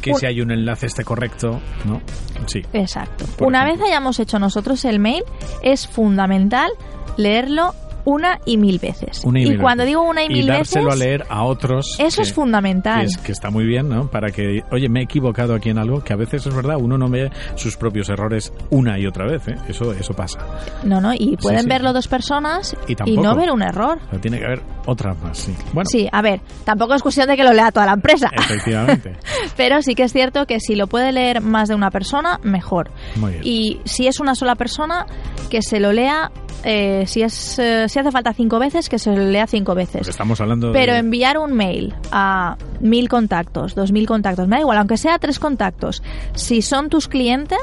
Que 0.00 0.12
Un- 0.12 0.18
si 0.18 0.26
hay 0.26 0.40
un 0.40 0.50
enlace 0.50 0.86
esté 0.86 1.04
correcto, 1.04 1.60
¿no? 1.84 2.00
Sí. 2.46 2.62
exacto. 2.72 3.24
Por 3.36 3.46
Una 3.48 3.64
ejemplo. 3.64 3.82
vez 3.84 3.90
hayamos 3.92 4.18
hecho 4.20 4.38
nosotros 4.38 4.84
el 4.84 5.00
mail, 5.00 5.22
es 5.62 5.86
fundamental 5.86 6.70
leerlo 7.16 7.74
una 8.04 8.40
y 8.44 8.56
mil 8.56 8.78
veces. 8.78 9.22
Una 9.24 9.40
y, 9.40 9.44
y 9.44 9.48
mil 9.50 9.58
cuando 9.60 9.82
veces. 9.82 9.90
digo 9.90 10.02
una 10.08 10.24
y 10.24 10.28
mil 10.28 10.46
dárselo 10.46 10.86
veces, 10.86 11.00
a 11.00 11.04
leer 11.04 11.24
a 11.28 11.42
otros. 11.44 11.96
eso 11.98 12.16
que- 12.16 12.22
es 12.22 12.32
fundamental. 12.32 13.00
Que, 13.00 13.06
es- 13.06 13.18
que 13.18 13.32
está 13.32 13.50
muy 13.50 13.64
bien, 13.64 13.88
¿no? 13.88 14.08
Para 14.10 14.30
que, 14.30 14.62
oye, 14.70 14.88
me 14.88 15.00
he 15.00 15.02
equivocado 15.04 15.54
aquí 15.54 15.70
en 15.70 15.78
algo, 15.78 16.02
que 16.02 16.12
a 16.12 16.16
veces 16.16 16.46
es 16.46 16.54
verdad, 16.54 16.76
uno 16.78 16.96
no 16.98 17.08
ve 17.08 17.30
sus 17.56 17.76
propios 17.76 18.08
errores 18.08 18.52
una 18.70 18.98
y 18.98 19.06
otra 19.06 19.26
vez, 19.26 19.46
¿eh? 19.48 19.56
Eso, 19.68 19.92
eso 19.92 20.14
pasa. 20.14 20.38
No, 20.84 21.00
no, 21.00 21.12
y 21.14 21.36
pueden 21.36 21.62
sí. 21.62 21.68
verlo 21.68 21.92
dos 21.92 22.08
personas 22.08 22.76
Y 22.86 22.92
y, 23.10 23.16
no 23.16 23.34
ver 23.34 23.50
un 23.50 23.62
error. 23.62 23.98
O 24.06 24.10
sea, 24.10 24.20
tiene 24.20 24.38
que 24.38 24.44
haber 24.46 24.62
otras 24.88 25.20
más, 25.22 25.38
sí. 25.38 25.54
Bueno, 25.72 25.88
Sí, 25.90 26.08
a 26.10 26.22
ver, 26.22 26.40
tampoco 26.64 26.94
es 26.94 27.02
cuestión 27.02 27.28
de 27.28 27.36
que 27.36 27.44
lo 27.44 27.52
lea 27.52 27.70
toda 27.70 27.86
la 27.86 27.92
empresa, 27.92 28.30
efectivamente. 28.34 29.16
pero 29.56 29.82
sí 29.82 29.94
que 29.94 30.04
es 30.04 30.12
cierto 30.12 30.46
que 30.46 30.60
si 30.60 30.74
lo 30.74 30.86
puede 30.86 31.12
leer 31.12 31.40
más 31.40 31.68
de 31.68 31.74
una 31.74 31.90
persona, 31.90 32.40
mejor. 32.42 32.90
Muy 33.16 33.32
bien. 33.32 33.42
Y 33.44 33.80
si 33.84 34.06
es 34.06 34.18
una 34.20 34.34
sola 34.34 34.54
persona, 34.54 35.06
que 35.50 35.62
se 35.62 35.78
lo 35.80 35.92
lea, 35.92 36.30
eh, 36.64 37.04
si, 37.06 37.22
es, 37.22 37.58
eh, 37.58 37.88
si 37.88 37.98
hace 37.98 38.10
falta 38.10 38.32
cinco 38.32 38.58
veces, 38.58 38.88
que 38.88 38.98
se 38.98 39.10
lo 39.14 39.24
lea 39.24 39.46
cinco 39.46 39.72
Porque 39.74 39.84
veces. 39.86 40.08
estamos 40.08 40.40
hablando 40.40 40.72
Pero 40.72 40.92
de... 40.94 40.98
enviar 40.98 41.38
un 41.38 41.52
mail 41.52 41.94
a 42.10 42.56
mil 42.80 43.08
contactos, 43.08 43.74
dos 43.74 43.92
mil 43.92 44.06
contactos, 44.06 44.48
me 44.48 44.56
da 44.56 44.60
igual, 44.60 44.78
aunque 44.78 44.96
sea 44.96 45.18
tres 45.18 45.38
contactos, 45.38 46.02
si 46.34 46.62
son 46.62 46.88
tus 46.88 47.08
clientes 47.08 47.58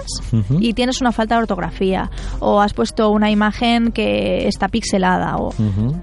y 0.60 0.74
tienes 0.74 1.02
una 1.02 1.12
falta 1.12 1.36
de 1.36 1.42
ortografía 1.42 2.10
o 2.40 2.62
has 2.62 2.74
puesto 2.74 3.10
una 3.10 3.30
imagen 3.32 3.92
que 3.92 4.48
está 4.48 4.68
pixelada 4.68 5.38
o 5.38 5.54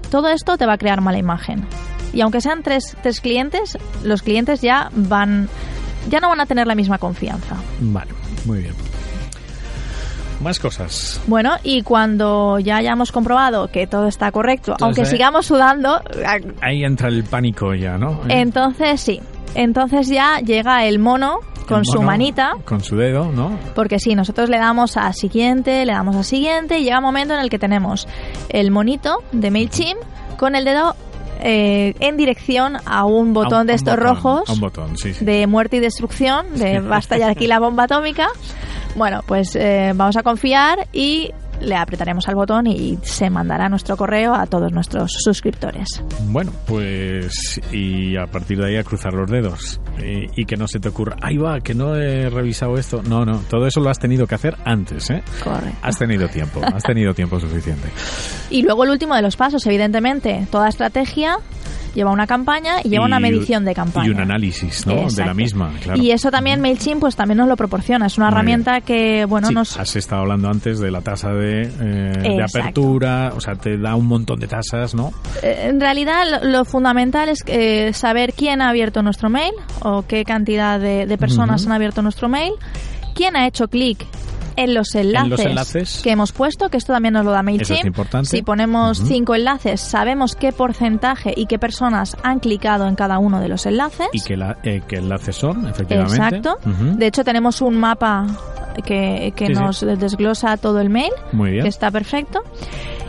todo 0.09 0.29
esto 0.29 0.57
te 0.57 0.65
va 0.65 0.73
a 0.73 0.77
crear 0.77 1.01
mala 1.13 1.19
imagen. 1.19 1.65
Y 2.13 2.21
aunque 2.21 2.41
sean 2.41 2.63
tres, 2.63 2.95
tres 3.01 3.21
clientes, 3.21 3.77
los 4.03 4.21
clientes 4.21 4.61
ya 4.61 4.89
van 4.93 5.49
ya 6.09 6.19
no 6.19 6.29
van 6.29 6.41
a 6.41 6.45
tener 6.45 6.67
la 6.67 6.75
misma 6.75 6.97
confianza. 6.97 7.55
Vale, 7.79 8.11
muy 8.45 8.59
bien. 8.59 8.73
Más 10.41 10.59
cosas. 10.59 11.21
Bueno, 11.27 11.53
y 11.63 11.83
cuando 11.83 12.59
ya 12.59 12.77
hayamos 12.77 13.13
comprobado 13.13 13.69
que 13.69 13.87
todo 13.87 14.07
está 14.07 14.31
correcto, 14.31 14.73
Entonces, 14.73 14.83
aunque 14.83 15.01
eh, 15.03 15.05
sigamos 15.05 15.45
sudando, 15.45 16.01
Ahí 16.61 16.83
entra 16.83 17.07
el 17.07 17.23
pánico 17.23 17.73
ya, 17.73 17.97
¿no? 17.97 18.19
Entonces 18.27 18.99
sí. 18.99 19.21
Entonces 19.55 20.09
ya 20.09 20.39
llega 20.39 20.85
el 20.85 20.99
mono 20.99 21.39
con 21.67 21.79
el 21.79 21.85
su 21.85 22.01
manita, 22.01 22.53
Con 22.65 22.81
su 22.81 22.97
dedo, 22.97 23.31
¿no? 23.31 23.57
porque 23.73 23.99
sí, 23.99 24.15
nosotros 24.15 24.49
le 24.49 24.57
damos 24.57 24.97
a 24.97 25.13
siguiente, 25.13 25.85
le 25.85 25.93
damos 25.93 26.17
a 26.17 26.23
siguiente, 26.23 26.79
y 26.79 26.83
llega 26.83 26.97
un 26.97 27.05
momento 27.05 27.33
en 27.33 27.39
el 27.39 27.49
que 27.49 27.59
tenemos 27.59 28.07
el 28.49 28.69
monito 28.71 29.23
de 29.31 29.49
MailChimp 29.49 29.99
con 30.37 30.55
el 30.55 30.65
dedo 30.65 30.95
eh, 31.41 31.93
en 31.99 32.15
dirección 32.17 32.77
a 32.85 33.05
un 33.05 33.29
A 33.29 33.33
botón 33.33 33.61
un- 33.61 33.67
de 33.67 33.73
estos 33.73 33.95
botón, 33.95 34.07
rojos 34.15 34.59
botón, 34.59 34.97
sí, 34.97 35.13
sí. 35.13 35.25
de 35.25 35.45
muerte 35.47 35.77
y 35.77 35.79
destrucción, 35.79 36.45
de 36.55 36.79
va 36.79 36.97
a 36.97 36.99
estallar 36.99 37.29
aquí 37.29 37.47
la 37.47 37.59
bomba 37.59 37.83
atómica. 37.83 38.27
Bueno, 38.95 39.21
pues 39.25 39.55
eh, 39.55 39.91
vamos 39.95 40.15
a 40.17 40.23
confiar 40.23 40.87
y 40.93 41.31
le 41.61 41.75
apretaremos 41.75 42.27
al 42.27 42.35
botón 42.35 42.67
y 42.67 42.97
se 43.03 43.29
mandará 43.29 43.69
nuestro 43.69 43.97
correo 43.97 44.33
a 44.33 44.45
todos 44.45 44.71
nuestros 44.71 45.11
suscriptores. 45.23 46.03
Bueno, 46.27 46.51
pues 46.65 47.59
y 47.71 48.17
a 48.17 48.25
partir 48.27 48.59
de 48.59 48.67
ahí 48.67 48.77
a 48.77 48.83
cruzar 48.83 49.13
los 49.13 49.29
dedos 49.29 49.79
y, 49.99 50.41
y 50.41 50.45
que 50.45 50.57
no 50.57 50.67
se 50.67 50.79
te 50.79 50.89
ocurra, 50.89 51.15
ahí 51.21 51.37
va, 51.37 51.59
que 51.59 51.73
no 51.73 51.95
he 51.95 52.29
revisado 52.29 52.77
esto. 52.77 53.01
No, 53.03 53.25
no, 53.25 53.39
todo 53.49 53.67
eso 53.67 53.79
lo 53.79 53.89
has 53.89 53.99
tenido 53.99 54.27
que 54.27 54.35
hacer 54.35 54.57
antes, 54.65 55.09
¿eh? 55.09 55.23
Correcto. 55.43 55.77
Has 55.81 55.97
tenido 55.97 56.27
tiempo, 56.27 56.61
has 56.63 56.83
tenido 56.83 57.13
tiempo 57.13 57.39
suficiente. 57.39 57.89
Y 58.49 58.63
luego 58.63 58.83
el 58.83 58.91
último 58.91 59.15
de 59.15 59.21
los 59.21 59.35
pasos, 59.35 59.65
evidentemente, 59.65 60.47
toda 60.51 60.69
estrategia 60.69 61.37
lleva 61.93 62.11
una 62.11 62.27
campaña 62.27 62.75
y 62.83 62.89
lleva 62.89 63.05
una 63.05 63.19
medición 63.19 63.65
de 63.65 63.73
campaña. 63.73 64.07
Y 64.07 64.09
un 64.11 64.19
análisis, 64.19 64.85
¿no? 64.87 65.07
De 65.09 65.25
la 65.25 65.33
misma, 65.33 65.71
claro. 65.81 66.01
Y 66.01 66.11
eso 66.11 66.31
también 66.31 66.61
MailChimp 66.61 66.99
pues 67.01 67.15
también 67.15 67.37
nos 67.37 67.47
lo 67.47 67.55
proporciona. 67.55 68.07
Es 68.07 68.17
una 68.17 68.27
Muy 68.27 68.33
herramienta 68.35 68.81
que, 68.81 69.25
bueno, 69.25 69.47
Sí, 69.49 69.53
nos... 69.53 69.77
has 69.79 69.95
estado 69.95 70.21
hablando 70.21 70.49
antes 70.49 70.79
de 70.79 70.91
la 70.91 71.01
tasa 71.01 71.29
de, 71.33 71.61
eh, 71.63 71.67
de 72.37 72.43
apertura, 72.43 73.31
o 73.35 73.39
sea, 73.41 73.55
te 73.55 73.77
da 73.77 73.95
un 73.95 74.07
montón 74.07 74.39
de 74.39 74.47
tasas, 74.47 74.95
¿no? 74.95 75.13
Eh, 75.41 75.67
En 75.69 75.79
realidad, 75.79 76.23
lo, 76.29 76.49
lo 76.49 76.65
fundamental 76.65 77.29
es 77.29 77.39
eh, 77.47 77.91
saber 77.93 78.33
quién 78.33 78.61
ha 78.61 78.69
abierto 78.69 79.01
nuestro 79.03 79.29
mail 79.29 79.53
o 79.81 80.03
qué 80.07 80.23
cantidad 80.23 80.79
de, 80.79 81.05
de 81.05 81.17
personas 81.17 81.65
han 81.65 81.71
abierto 81.71 82.01
nuestro 82.01 82.29
mail, 82.29 82.53
quién 83.15 83.35
ha 83.35 83.47
hecho 83.47 83.67
clic 83.67 84.05
en 84.55 84.73
los 84.73 84.95
enlaces, 84.95 85.29
los 85.29 85.39
enlaces. 85.39 86.01
que 86.03 86.11
hemos 86.11 86.31
puesto, 86.31 86.69
que 86.69 86.77
esto 86.77 86.93
también 86.93 87.13
nos 87.13 87.25
lo 87.25 87.31
da 87.31 87.43
MailChimp. 87.43 87.97
Es. 87.97 88.29
Si 88.29 88.41
ponemos 88.41 89.01
cinco 89.05 89.35
enlaces, 89.35 89.81
sabemos 89.81 90.35
qué 90.35 90.51
porcentaje 90.51 91.33
y 91.35 91.45
qué 91.45 91.59
personas 91.59 92.17
han 92.23 92.39
clicado 92.39 92.87
en 92.87 92.95
cada 92.95 93.19
uno 93.19 93.39
de 93.39 93.49
los 93.49 93.65
enlaces. 93.65 94.07
Y 94.13 94.21
que, 94.21 94.37
la, 94.37 94.57
eh, 94.63 94.81
enlaces 94.89 95.35
son, 95.35 95.67
efectivamente. 95.67 96.15
Exacto. 96.15 96.57
De 96.63 97.07
hecho, 97.07 97.23
tenemos 97.23 97.61
un 97.61 97.77
mapa 97.77 98.27
que, 98.85 99.33
que 99.35 99.47
Sí, 99.47 99.55
sí. 99.55 99.61
nos 99.61 99.81
desglosa 99.81 100.57
todo 100.57 100.79
el 100.79 100.89
mail, 100.89 101.11
Muy 101.31 101.51
bien. 101.51 101.63
que 101.63 101.69
está 101.69 101.91
perfecto. 101.91 102.41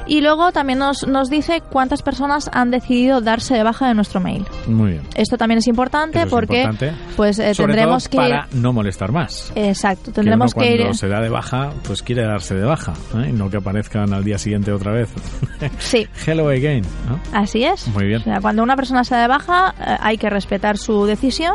Y 0.07 0.21
luego 0.21 0.53
también 0.53 0.79
nos, 0.81 1.07
nos 1.09 1.31
dice 1.31 1.63
cuántas 1.71 2.03
personas 2.03 2.51
han 2.53 2.71
decidido 2.71 3.23
darse 3.23 3.55
de 3.55 3.63
baja 3.63 3.89
de 3.89 3.95
nuestro 3.95 4.21
mail. 4.21 4.45
Muy 4.67 4.91
bien. 4.93 5.03
Esto 5.15 5.39
también 5.39 5.57
es 5.61 5.67
importante 5.67 6.21
es 6.25 6.27
porque 6.29 6.61
importante. 6.65 6.93
pues 7.17 7.39
eh, 7.39 7.55
Sobre 7.55 7.73
tendremos 7.73 8.07
todo 8.11 8.21
que 8.21 8.27
ir 8.29 8.33
para 8.35 8.49
no 8.53 8.75
molestar 8.75 9.13
más. 9.13 9.51
exacto 9.55 10.11
Que 10.11 10.13
tendremos 10.13 10.53
uno 10.55 10.63
que, 10.63 10.69
cuando 10.77 10.89
ir 10.91 10.95
se 10.95 11.09
da 11.09 11.21
de 11.23 11.31
baja, 11.31 11.71
pues 11.87 12.03
quiere 12.03 12.23
darse 12.27 12.55
de 12.55 12.65
baja, 12.67 12.93
¿eh? 13.17 13.29
y 13.31 13.33
no 13.33 13.49
que 13.49 13.57
aparezcan 13.57 14.13
al 14.13 14.25
día 14.25 14.37
siguiente 14.37 14.73
otra 14.73 14.93
vez. 14.93 15.09
sí 15.79 16.07
Hello 16.27 16.51
again, 16.51 16.83
¿no? 17.09 17.19
así 17.33 17.65
es 17.65 17.89
Muy 17.89 18.05
bien. 18.05 18.21
O 18.21 18.25
sea, 18.25 18.41
cuando 18.43 18.63
una 18.63 18.77
persona 18.77 19.05
se 19.05 19.15
da 19.15 19.23
de 19.23 19.29
baja 19.29 19.75
eh, 19.81 19.97
hay 20.01 20.19
que 20.19 20.29
respetar 20.29 20.77
su 20.77 21.07
decisión 21.07 21.55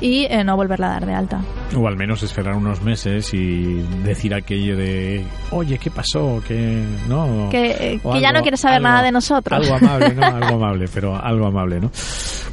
y 0.00 0.24
eh, 0.30 0.42
no 0.42 0.56
volverla 0.56 0.86
a 0.86 0.90
dar 0.92 1.04
de 1.06 1.12
alta 1.12 1.40
O 1.76 1.86
al 1.86 1.96
menos 1.96 2.22
esperar 2.22 2.54
unos 2.56 2.82
meses 2.82 3.32
y 3.34 3.82
decir 4.04 4.34
aquello 4.34 4.76
de, 4.76 5.22
oye, 5.50 5.78
¿qué 5.78 5.90
pasó? 5.90 6.42
Que 6.46 6.82
no. 7.08 7.48
que, 7.50 7.70
eh, 7.70 8.00
O 8.02 8.12
que 8.14 8.20
ya 8.20 8.28
algo- 8.28 8.38
no 8.38 8.42
quiere 8.42 8.56
saber 8.56 8.76
algo- 8.76 8.88
nada 8.88 9.02
de 9.02 9.12
nosotros 9.12 9.60
Algo 9.70 9.74
amable, 9.86 10.14
¿no? 10.14 10.24
Algo 10.38 10.54
amable, 10.56 10.84
pero 10.92 11.16
algo 11.16 11.46
amable, 11.46 11.80
¿no? 11.80 11.90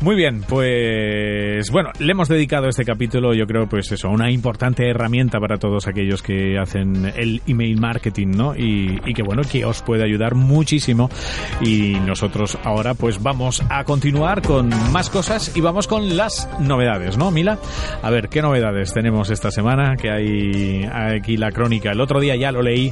Muy 0.01 0.15
bien, 0.17 0.41
pues 0.49 1.71
bueno, 1.71 1.89
le 1.99 2.11
hemos 2.11 2.27
dedicado 2.27 2.67
este 2.67 2.83
capítulo, 2.83 3.33
yo 3.33 3.45
creo, 3.47 3.65
pues 3.67 3.89
eso, 3.93 4.09
una 4.09 4.29
importante 4.29 4.89
herramienta 4.89 5.39
para 5.39 5.57
todos 5.57 5.87
aquellos 5.87 6.21
que 6.21 6.59
hacen 6.59 7.11
el 7.15 7.41
email 7.47 7.79
marketing, 7.79 8.27
¿no? 8.35 8.55
Y, 8.55 8.99
y 9.05 9.13
que 9.13 9.23
bueno, 9.23 9.43
que 9.49 9.63
os 9.63 9.81
puede 9.81 10.03
ayudar 10.03 10.35
muchísimo. 10.35 11.09
Y 11.61 11.93
nosotros 12.05 12.57
ahora, 12.65 12.93
pues 12.93 13.23
vamos 13.23 13.63
a 13.69 13.85
continuar 13.85 14.41
con 14.41 14.69
más 14.91 15.09
cosas 15.09 15.55
y 15.55 15.61
vamos 15.61 15.87
con 15.87 16.17
las 16.17 16.49
novedades, 16.59 17.17
¿no, 17.17 17.31
Mila? 17.31 17.57
A 18.03 18.09
ver, 18.09 18.27
¿qué 18.27 18.41
novedades 18.41 18.93
tenemos 18.93 19.04
esta 19.05 19.51
semana? 19.51 19.95
Que 19.95 20.09
hay 20.11 20.89
aquí 21.19 21.37
la 21.37 21.51
crónica. 21.51 21.91
El 21.91 22.01
otro 22.01 22.19
día 22.19 22.35
ya 22.35 22.51
lo 22.51 22.61
leí 22.61 22.91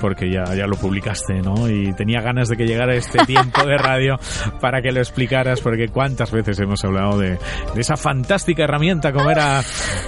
porque 0.00 0.30
ya, 0.30 0.44
ya 0.54 0.66
lo 0.66 0.76
publicaste, 0.76 1.40
¿no? 1.42 1.68
Y 1.68 1.92
tenía 1.94 2.20
ganas 2.20 2.48
de 2.48 2.56
que 2.56 2.66
llegara 2.66 2.94
este 2.94 3.18
tiempo 3.26 3.64
de 3.66 3.76
radio 3.78 4.16
para 4.60 4.82
que 4.82 4.92
lo 4.92 5.00
explicaras, 5.00 5.60
porque 5.60 5.88
cuántas 5.88 6.30
veces 6.30 6.58
hemos 6.60 6.84
hablado 6.84 7.18
de, 7.18 7.30
de 7.74 7.80
esa 7.80 7.96
fantástica 7.96 8.64
herramienta 8.64 9.12
como 9.12 9.30
era 9.30 9.62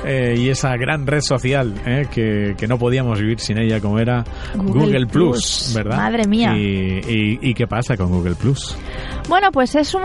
eh, 0.04 0.34
y 0.36 0.50
esa 0.50 0.76
gran 0.76 1.06
red 1.06 1.20
social 1.22 1.74
eh, 1.86 2.06
que, 2.12 2.54
que 2.56 2.66
no 2.68 2.78
podíamos 2.78 3.20
vivir 3.20 3.40
sin 3.40 3.58
ella 3.58 3.80
como 3.80 3.98
era 3.98 4.24
Google, 4.54 4.72
Google 4.84 5.06
Plus, 5.06 5.30
Plus. 5.38 5.74
¿verdad? 5.74 5.96
Madre 5.96 6.26
mía. 6.28 6.54
Y, 6.56 7.00
y- 7.06 7.38
y 7.40 7.54
qué 7.54 7.66
pasa 7.66 7.96
con 7.96 8.08
Google 8.10 8.34
Plus? 8.34 8.76
Bueno, 9.28 9.50
pues 9.50 9.74
es 9.74 9.94
un... 9.94 10.02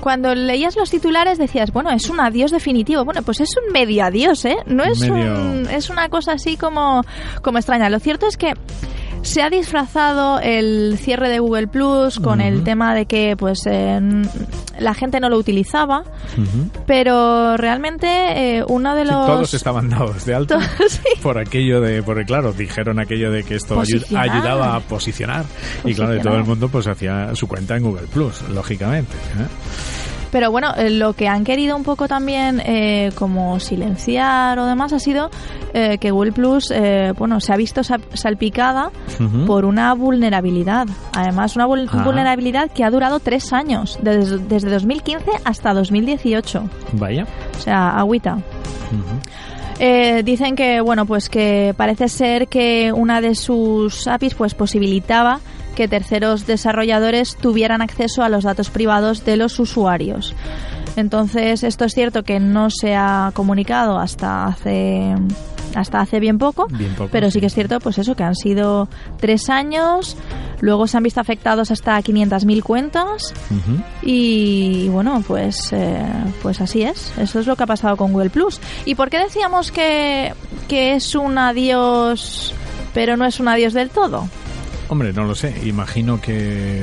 Cuando 0.00 0.34
leías 0.34 0.76
los 0.76 0.90
titulares 0.90 1.38
decías, 1.38 1.72
bueno, 1.72 1.90
es 1.90 2.08
un 2.08 2.20
adiós 2.20 2.50
definitivo. 2.50 3.04
Bueno, 3.04 3.22
pues 3.22 3.40
es 3.40 3.50
un 3.66 3.72
medio 3.72 4.04
adiós, 4.04 4.44
¿eh? 4.44 4.56
No 4.66 4.82
es, 4.84 5.00
Medio- 5.00 5.34
un- 5.34 5.68
es 5.70 5.90
una 5.90 6.08
cosa 6.08 6.32
así 6.32 6.56
como, 6.56 7.02
como 7.42 7.58
extraña. 7.58 7.88
Lo 7.90 7.98
cierto 8.00 8.26
es 8.26 8.36
que 8.36 8.54
se 9.22 9.42
ha 9.42 9.50
disfrazado 9.50 10.40
el 10.40 10.96
cierre 10.98 11.28
de 11.28 11.38
Google 11.38 11.68
Plus 11.68 12.18
con 12.20 12.40
el 12.40 12.64
tema 12.64 12.94
de 12.94 13.06
que 13.06 13.36
pues 13.36 13.60
eh, 13.66 14.00
la 14.78 14.94
gente 14.94 15.20
no 15.20 15.28
lo 15.28 15.36
utilizaba, 15.38 16.04
pero 16.86 17.56
realmente 17.56 18.06
eh, 18.08 18.64
uno 18.66 18.94
de 18.94 19.04
Sí, 19.04 19.10
los... 19.10 19.26
todos 19.26 19.54
estaban 19.54 19.88
dados 19.90 20.24
de 20.24 20.34
Todos, 20.46 20.64
sí. 20.88 21.00
por 21.22 21.38
aquello 21.38 21.80
de, 21.80 22.02
porque 22.02 22.24
claro, 22.24 22.52
dijeron 22.52 22.98
aquello 22.98 23.30
de 23.30 23.44
que 23.44 23.56
esto 23.56 23.74
Posicionar. 23.74 24.30
ayudaba 24.30 24.76
a 24.76 24.80
posicionar. 24.80 25.44
Y 25.84 25.94
claro, 25.94 26.18
todo 26.20 26.36
el 26.36 26.44
mundo 26.44 26.68
pues 26.68 26.86
hacía 26.86 27.34
su 27.34 27.46
cuenta 27.46 27.76
en 27.76 27.82
Google 27.82 28.06
Plus, 28.12 28.42
lógicamente. 28.50 29.12
¿eh? 29.38 29.46
Pero 30.30 30.50
bueno, 30.50 30.72
eh, 30.76 30.90
lo 30.90 31.12
que 31.14 31.26
han 31.28 31.44
querido 31.44 31.76
un 31.76 31.82
poco 31.82 32.06
también 32.06 32.60
eh, 32.64 33.10
como 33.16 33.58
silenciar 33.58 34.58
o 34.58 34.66
demás 34.66 34.92
ha 34.92 34.98
sido 35.00 35.30
eh, 35.74 35.98
que 35.98 36.10
Google 36.12 36.32
Plus 36.32 36.70
eh, 36.70 37.12
bueno, 37.18 37.40
se 37.40 37.52
ha 37.52 37.56
visto 37.56 37.82
sa- 37.82 37.98
salpicada 38.14 38.90
por 39.46 39.64
una 39.64 39.92
vulnerabilidad. 39.94 40.86
Además, 41.12 41.56
una 41.56 41.66
vul- 41.66 41.88
Ah. 41.92 42.02
vulnerabilidad 42.04 42.70
que 42.70 42.84
ha 42.84 42.90
durado 42.90 43.18
tres 43.20 43.52
años, 43.52 43.98
desde, 44.02 44.38
desde 44.38 44.70
2015 44.70 45.30
hasta 45.44 45.74
2018. 45.74 46.62
Vaya. 46.92 47.26
O 47.58 47.60
sea, 47.60 47.90
agüita. 47.98 48.38
Eh, 49.78 50.22
dicen 50.24 50.56
que 50.56 50.80
bueno 50.82 51.06
pues 51.06 51.30
que 51.30 51.72
parece 51.76 52.08
ser 52.08 52.48
que 52.48 52.92
una 52.94 53.20
de 53.22 53.34
sus 53.34 54.06
APIs 54.06 54.34
pues 54.34 54.54
posibilitaba 54.54 55.40
que 55.80 55.88
terceros 55.88 56.46
desarrolladores 56.46 57.36
tuvieran 57.36 57.80
acceso 57.80 58.22
a 58.22 58.28
los 58.28 58.44
datos 58.44 58.68
privados 58.68 59.24
de 59.24 59.38
los 59.38 59.58
usuarios. 59.58 60.34
Entonces 60.96 61.64
esto 61.64 61.86
es 61.86 61.94
cierto 61.94 62.22
que 62.22 62.38
no 62.38 62.68
se 62.68 62.94
ha 62.94 63.30
comunicado 63.32 63.98
hasta 63.98 64.44
hace 64.44 65.14
hasta 65.74 66.00
hace 66.00 66.20
bien 66.20 66.36
poco, 66.36 66.66
Bien 66.66 66.94
poco, 66.94 67.08
pero 67.10 67.30
sí 67.30 67.40
que 67.40 67.46
es 67.46 67.54
cierto 67.54 67.78
pues 67.80 67.96
eso 67.96 68.14
que 68.14 68.24
han 68.24 68.34
sido 68.34 68.90
tres 69.20 69.48
años, 69.48 70.18
luego 70.60 70.86
se 70.86 70.98
han 70.98 71.02
visto 71.02 71.18
afectados 71.18 71.70
hasta 71.70 71.98
500.000 71.98 72.62
cuentas 72.62 73.32
y 74.02 74.90
bueno, 74.90 75.24
pues, 75.26 75.72
eh, 75.72 76.04
pues 76.42 76.60
así 76.60 76.82
es. 76.82 77.10
Eso 77.16 77.40
es 77.40 77.46
lo 77.46 77.56
que 77.56 77.62
ha 77.62 77.66
pasado 77.66 77.96
con 77.96 78.12
Google 78.12 78.28
Plus. 78.28 78.60
¿Y 78.84 78.96
por 78.96 79.08
qué 79.08 79.18
decíamos 79.18 79.72
que, 79.72 80.34
que 80.68 80.96
es 80.96 81.14
un 81.14 81.38
adiós, 81.38 82.52
pero 82.92 83.16
no 83.16 83.24
es 83.24 83.40
un 83.40 83.48
adiós 83.48 83.72
del 83.72 83.88
todo? 83.88 84.28
Hombre, 84.90 85.12
no 85.12 85.22
lo 85.24 85.36
sé. 85.36 85.54
Imagino 85.66 86.20
que... 86.20 86.82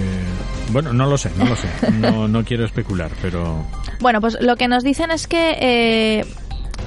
Bueno, 0.71 0.93
no 0.93 1.07
lo 1.07 1.17
sé, 1.17 1.29
no 1.37 1.43
lo 1.43 1.55
sé. 1.57 1.67
No, 1.91 2.29
no 2.29 2.45
quiero 2.45 2.63
especular, 2.65 3.11
pero... 3.21 3.65
Bueno, 3.99 4.21
pues 4.21 4.37
lo 4.39 4.55
que 4.55 4.69
nos 4.69 4.81
dicen 4.81 5.11
es 5.11 5.27
que 5.27 5.57
eh, 5.59 6.25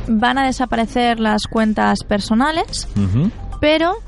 van 0.09 0.39
a 0.39 0.47
desaparecer 0.47 1.21
las 1.21 1.43
cuentas 1.43 2.05
personales, 2.05 2.89
pero 3.61 3.99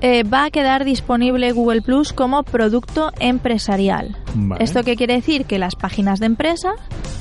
eh, 0.00 0.22
va 0.22 0.44
a 0.44 0.50
quedar 0.50 0.84
disponible 0.84 1.52
Google 1.52 1.82
Plus 1.82 2.12
como 2.12 2.42
producto 2.42 3.10
empresarial. 3.18 4.16
Vale. 4.34 4.62
¿Esto 4.62 4.82
qué 4.84 4.96
quiere 4.96 5.14
decir? 5.14 5.44
Que 5.44 5.58
las 5.58 5.74
páginas 5.74 6.20
de 6.20 6.26
empresa 6.26 6.72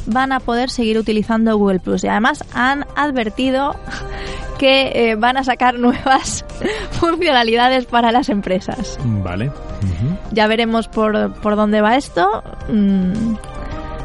van 0.06 0.32
a 0.32 0.40
poder 0.40 0.70
seguir 0.70 0.98
utilizando 0.98 1.58
Google 1.58 1.80
Plus. 1.80 2.04
Y 2.04 2.08
además 2.08 2.44
han 2.54 2.86
advertido 2.96 3.76
que 4.60 4.92
eh, 5.12 5.16
van 5.16 5.38
a 5.38 5.44
sacar 5.44 5.80
nuevas 5.80 6.46
funcionalidades 6.92 7.86
para 7.86 8.12
las 8.12 8.30
empresas. 8.30 9.00
Vale. 9.04 9.52
Ya 10.32 10.48
veremos 10.48 10.88
por, 10.88 11.34
por 11.42 11.56
dónde 11.56 11.82
va 11.82 11.96
esto. 11.96 12.44
Mm, 12.70 13.36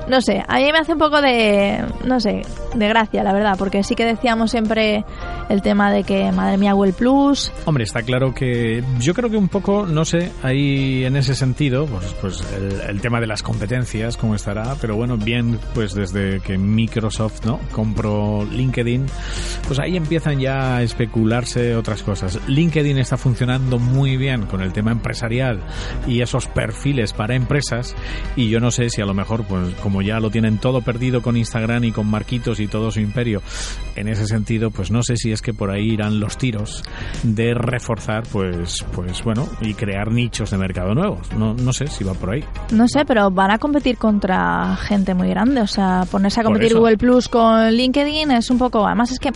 no 0.08 0.20
sé, 0.20 0.42
a 0.46 0.56
mí 0.56 0.72
me 0.72 0.78
hace 0.78 0.92
un 0.92 0.98
poco 0.98 1.20
de, 1.20 1.84
no 2.04 2.20
sé, 2.20 2.42
de 2.74 2.88
gracia, 2.88 3.22
la 3.22 3.32
verdad, 3.32 3.56
porque 3.58 3.82
sí 3.82 3.94
que 3.94 4.04
decíamos 4.04 4.50
siempre 4.50 5.04
el 5.48 5.62
tema 5.62 5.92
de 5.92 6.04
que, 6.04 6.32
madre 6.32 6.56
mía, 6.56 6.72
Google 6.72 6.92
Plus, 6.92 7.52
Hombre, 7.64 7.84
está 7.84 8.02
claro 8.02 8.34
que 8.34 8.82
yo 8.98 9.14
creo 9.14 9.30
que 9.30 9.36
un 9.36 9.48
poco, 9.48 9.86
no 9.86 10.04
sé, 10.04 10.32
ahí 10.42 11.04
en 11.04 11.16
ese 11.16 11.34
sentido, 11.34 11.86
pues, 11.86 12.14
pues 12.20 12.44
el, 12.56 12.90
el 12.90 13.00
tema 13.00 13.20
de 13.20 13.26
las 13.26 13.42
competencias, 13.42 14.16
cómo 14.16 14.34
estará, 14.34 14.74
pero 14.80 14.96
bueno, 14.96 15.16
bien, 15.16 15.58
pues 15.74 15.94
desde 15.94 16.40
que 16.40 16.58
Microsoft, 16.58 17.44
¿no? 17.44 17.60
Compró 17.72 18.44
LinkedIn, 18.44 19.06
pues 19.66 19.78
ahí 19.78 19.96
empiezan 19.96 20.40
ya 20.40 20.76
a 20.76 20.82
especularse 20.82 21.76
otras 21.76 22.02
cosas. 22.02 22.40
LinkedIn 22.46 22.98
está 22.98 23.16
funcionando 23.16 23.78
muy 23.78 24.16
bien 24.16 24.46
con 24.46 24.62
el 24.62 24.72
tema 24.72 24.92
empresarial 24.92 25.60
y 26.06 26.20
esos 26.20 26.46
perfiles 26.48 27.12
para 27.12 27.34
empresas 27.34 27.94
y 28.36 28.48
yo 28.48 28.60
no 28.60 28.70
sé 28.70 28.90
si 28.90 29.00
a 29.00 29.06
lo 29.06 29.14
mejor, 29.14 29.44
pues 29.44 29.74
como 29.82 29.91
ya 30.00 30.20
lo 30.20 30.30
tienen 30.30 30.58
todo 30.58 30.80
perdido 30.80 31.20
con 31.20 31.36
Instagram 31.36 31.84
y 31.84 31.92
con 31.92 32.06
Marquitos 32.08 32.60
y 32.60 32.68
todo 32.68 32.90
su 32.90 33.00
imperio, 33.00 33.42
en 33.96 34.08
ese 34.08 34.26
sentido, 34.26 34.70
pues 34.70 34.90
no 34.90 35.02
sé 35.02 35.16
si 35.16 35.32
es 35.32 35.42
que 35.42 35.52
por 35.52 35.70
ahí 35.70 35.90
irán 35.92 36.20
los 36.20 36.38
tiros 36.38 36.82
de 37.22 37.52
reforzar, 37.54 38.22
pues, 38.32 38.84
pues 38.94 39.22
bueno, 39.24 39.48
y 39.60 39.74
crear 39.74 40.10
nichos 40.12 40.50
de 40.50 40.58
mercado 40.58 40.94
nuevos. 40.94 41.30
No, 41.36 41.52
no 41.54 41.72
sé 41.72 41.86
si 41.88 42.04
va 42.04 42.14
por 42.14 42.30
ahí. 42.34 42.44
no 42.70 42.88
sé, 42.88 43.04
pero 43.04 43.30
van 43.30 43.50
a 43.50 43.58
competir 43.58 43.98
contra 43.98 44.76
gente 44.76 45.14
muy 45.14 45.28
grande. 45.28 45.60
O 45.60 45.66
sea, 45.66 46.04
ponerse 46.10 46.40
a 46.40 46.44
competir. 46.44 46.74
Google 46.74 46.96
Plus 46.96 47.28
con 47.28 47.70
LinkedIn 47.72 48.30
es 48.30 48.50
un 48.50 48.58
poco. 48.58 48.86
Además, 48.86 49.10
es 49.10 49.18
que 49.18 49.30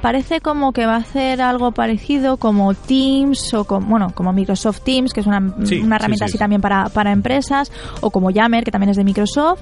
parece 0.00 0.40
como 0.40 0.72
que 0.72 0.86
va 0.86 0.94
a 0.94 0.98
hacer 0.98 1.40
algo 1.40 1.72
parecido 1.72 2.36
como 2.36 2.72
Teams 2.74 3.52
o 3.54 3.64
como, 3.64 3.86
bueno, 3.88 4.12
como 4.14 4.32
Microsoft 4.32 4.80
Teams, 4.82 5.12
que 5.12 5.20
es 5.20 5.26
una, 5.26 5.40
Sí, 5.64 5.80
una 5.80 5.96
sí, 5.96 6.00
herramienta 6.00 6.16
sí, 6.16 6.24
así 6.24 6.32
sí. 6.32 6.38
también 6.38 6.60
para, 6.60 6.88
para 6.88 7.12
empresas, 7.12 7.72
o 8.00 8.10
como 8.10 8.30
Yammer, 8.30 8.64
que 8.64 8.70
también 8.70 8.90
es 8.90 8.96
de 8.96 9.04
Microsoft. 9.04 9.55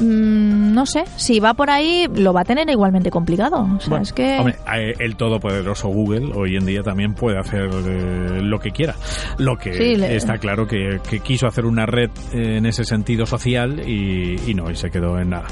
Mm, 0.00 0.72
no 0.74 0.86
sé, 0.86 1.04
si 1.16 1.38
va 1.38 1.54
por 1.54 1.70
ahí 1.70 2.08
lo 2.14 2.32
va 2.32 2.40
a 2.40 2.44
tener 2.44 2.68
igualmente 2.70 3.10
complicado. 3.10 3.68
O 3.76 3.80
sea, 3.80 3.90
Bueno, 3.90 4.02
es 4.02 4.12
que... 4.12 4.38
hombre, 4.38 4.56
eh, 4.74 4.94
el 4.98 5.16
todopoderoso 5.16 5.88
Google 5.88 6.32
hoy 6.34 6.56
en 6.56 6.64
día 6.64 6.82
también 6.82 7.14
puede 7.14 7.38
hacer 7.38 7.68
eh, 7.70 8.40
lo 8.42 8.58
que 8.58 8.70
quiera. 8.72 8.94
Lo 9.38 9.56
que 9.56 9.74
Sí, 9.74 9.96
le- 9.96 10.16
está 10.16 10.38
claro 10.38 10.66
que, 10.66 10.98
que 11.08 11.20
quiso 11.20 11.46
hacer 11.46 11.66
una 11.66 11.86
red 11.86 12.10
eh, 12.32 12.56
en 12.56 12.66
ese 12.66 12.84
sentido 12.84 13.26
social 13.26 13.86
y, 13.86 14.40
y 14.50 14.54
no, 14.54 14.70
y 14.70 14.76
se 14.76 14.90
quedó 14.90 15.18
en 15.20 15.30
nada. 15.30 15.44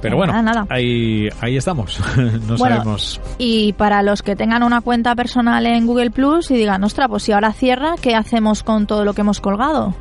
Pero 0.00 0.16
bueno, 0.16 0.32
Nada, 0.32 0.42
nada. 0.42 0.66
Ahí, 0.68 1.28
ahí 1.40 1.56
estamos. 1.56 2.00
no 2.16 2.56
Bueno, 2.56 2.76
sabemos. 2.76 3.20
Y 3.38 3.72
para 3.74 4.02
los 4.02 4.22
que 4.22 4.34
tengan 4.34 4.64
una 4.64 4.80
cuenta 4.80 5.14
personal 5.14 5.64
en 5.66 5.86
Google 5.86 6.10
Plus 6.10 6.50
y 6.50 6.54
digan, 6.56 6.82
ostras, 6.82 7.06
pues 7.08 7.22
si 7.22 7.30
ahora 7.30 7.52
cierra, 7.52 7.94
¿qué 8.02 8.16
hacemos 8.16 8.64
con 8.64 8.88
todo 8.88 9.04
lo 9.04 9.12
que 9.14 9.20
hemos 9.20 9.40
colgado? 9.40 9.94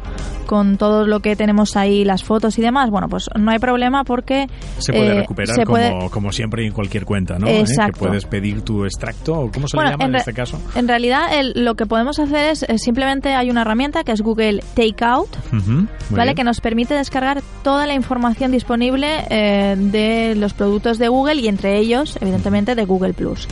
Con 0.51 0.75
todo 0.75 1.07
lo 1.07 1.21
que 1.21 1.37
tenemos 1.37 1.77
ahí, 1.77 2.03
las 2.03 2.25
fotos 2.25 2.59
y 2.59 2.61
demás. 2.61 2.89
Bueno, 2.89 3.07
pues 3.07 3.29
no 3.39 3.51
hay 3.51 3.59
problema 3.59 4.03
porque 4.03 4.47
Se 4.79 4.91
puede 4.91 5.07
eh, 5.07 5.19
recuperar 5.21 5.55
se 5.55 5.63
como, 5.63 5.77
puede- 5.77 6.09
como 6.09 6.31
siempre 6.33 6.67
en 6.67 6.73
cualquier 6.73 7.05
cuenta, 7.05 7.39
¿no? 7.39 7.47
¿Eh? 7.47 7.61
Exacto. 7.61 7.93
Que 8.01 8.07
puedes 8.07 8.25
pedir 8.25 8.61
tu 8.61 8.83
extracto, 8.83 9.33
o 9.39 9.49
¿cómo 9.49 9.69
se 9.69 9.77
Bueno, 9.77 9.91
le 9.91 9.93
llama 9.93 10.05
en, 10.09 10.15
este 10.15 10.33
caso? 10.33 10.59
En 10.75 10.89
realidad, 10.89 11.39
el- 11.39 11.53
lo 11.63 11.75
que 11.75 11.85
podemos 11.85 12.19
hacer 12.19 12.49
es 12.51 12.63
eh, 12.63 12.77
simplemente 12.79 13.33
hay 13.33 13.49
una 13.49 13.61
herramienta 13.61 14.03
que 14.03 14.11
es 14.11 14.21
Google 14.21 14.61
Takeout, 14.75 15.29
¿vale? 16.09 16.23
bien. 16.25 16.35
Que 16.35 16.43
nos 16.43 16.59
permite 16.59 16.95
descargar 16.95 17.41
toda 17.63 17.87
la 17.87 17.93
información 17.93 18.51
disponible 18.51 19.07
eh, 19.29 19.75
de 19.77 20.35
los 20.35 20.53
productos 20.53 20.97
de 20.97 21.07
Google 21.07 21.35
y 21.35 21.47
entre 21.47 21.77
ellos, 21.77 22.17
evidentemente, 22.19 22.75
de 22.75 22.83
Google 22.83 23.13
Plus. 23.13 23.47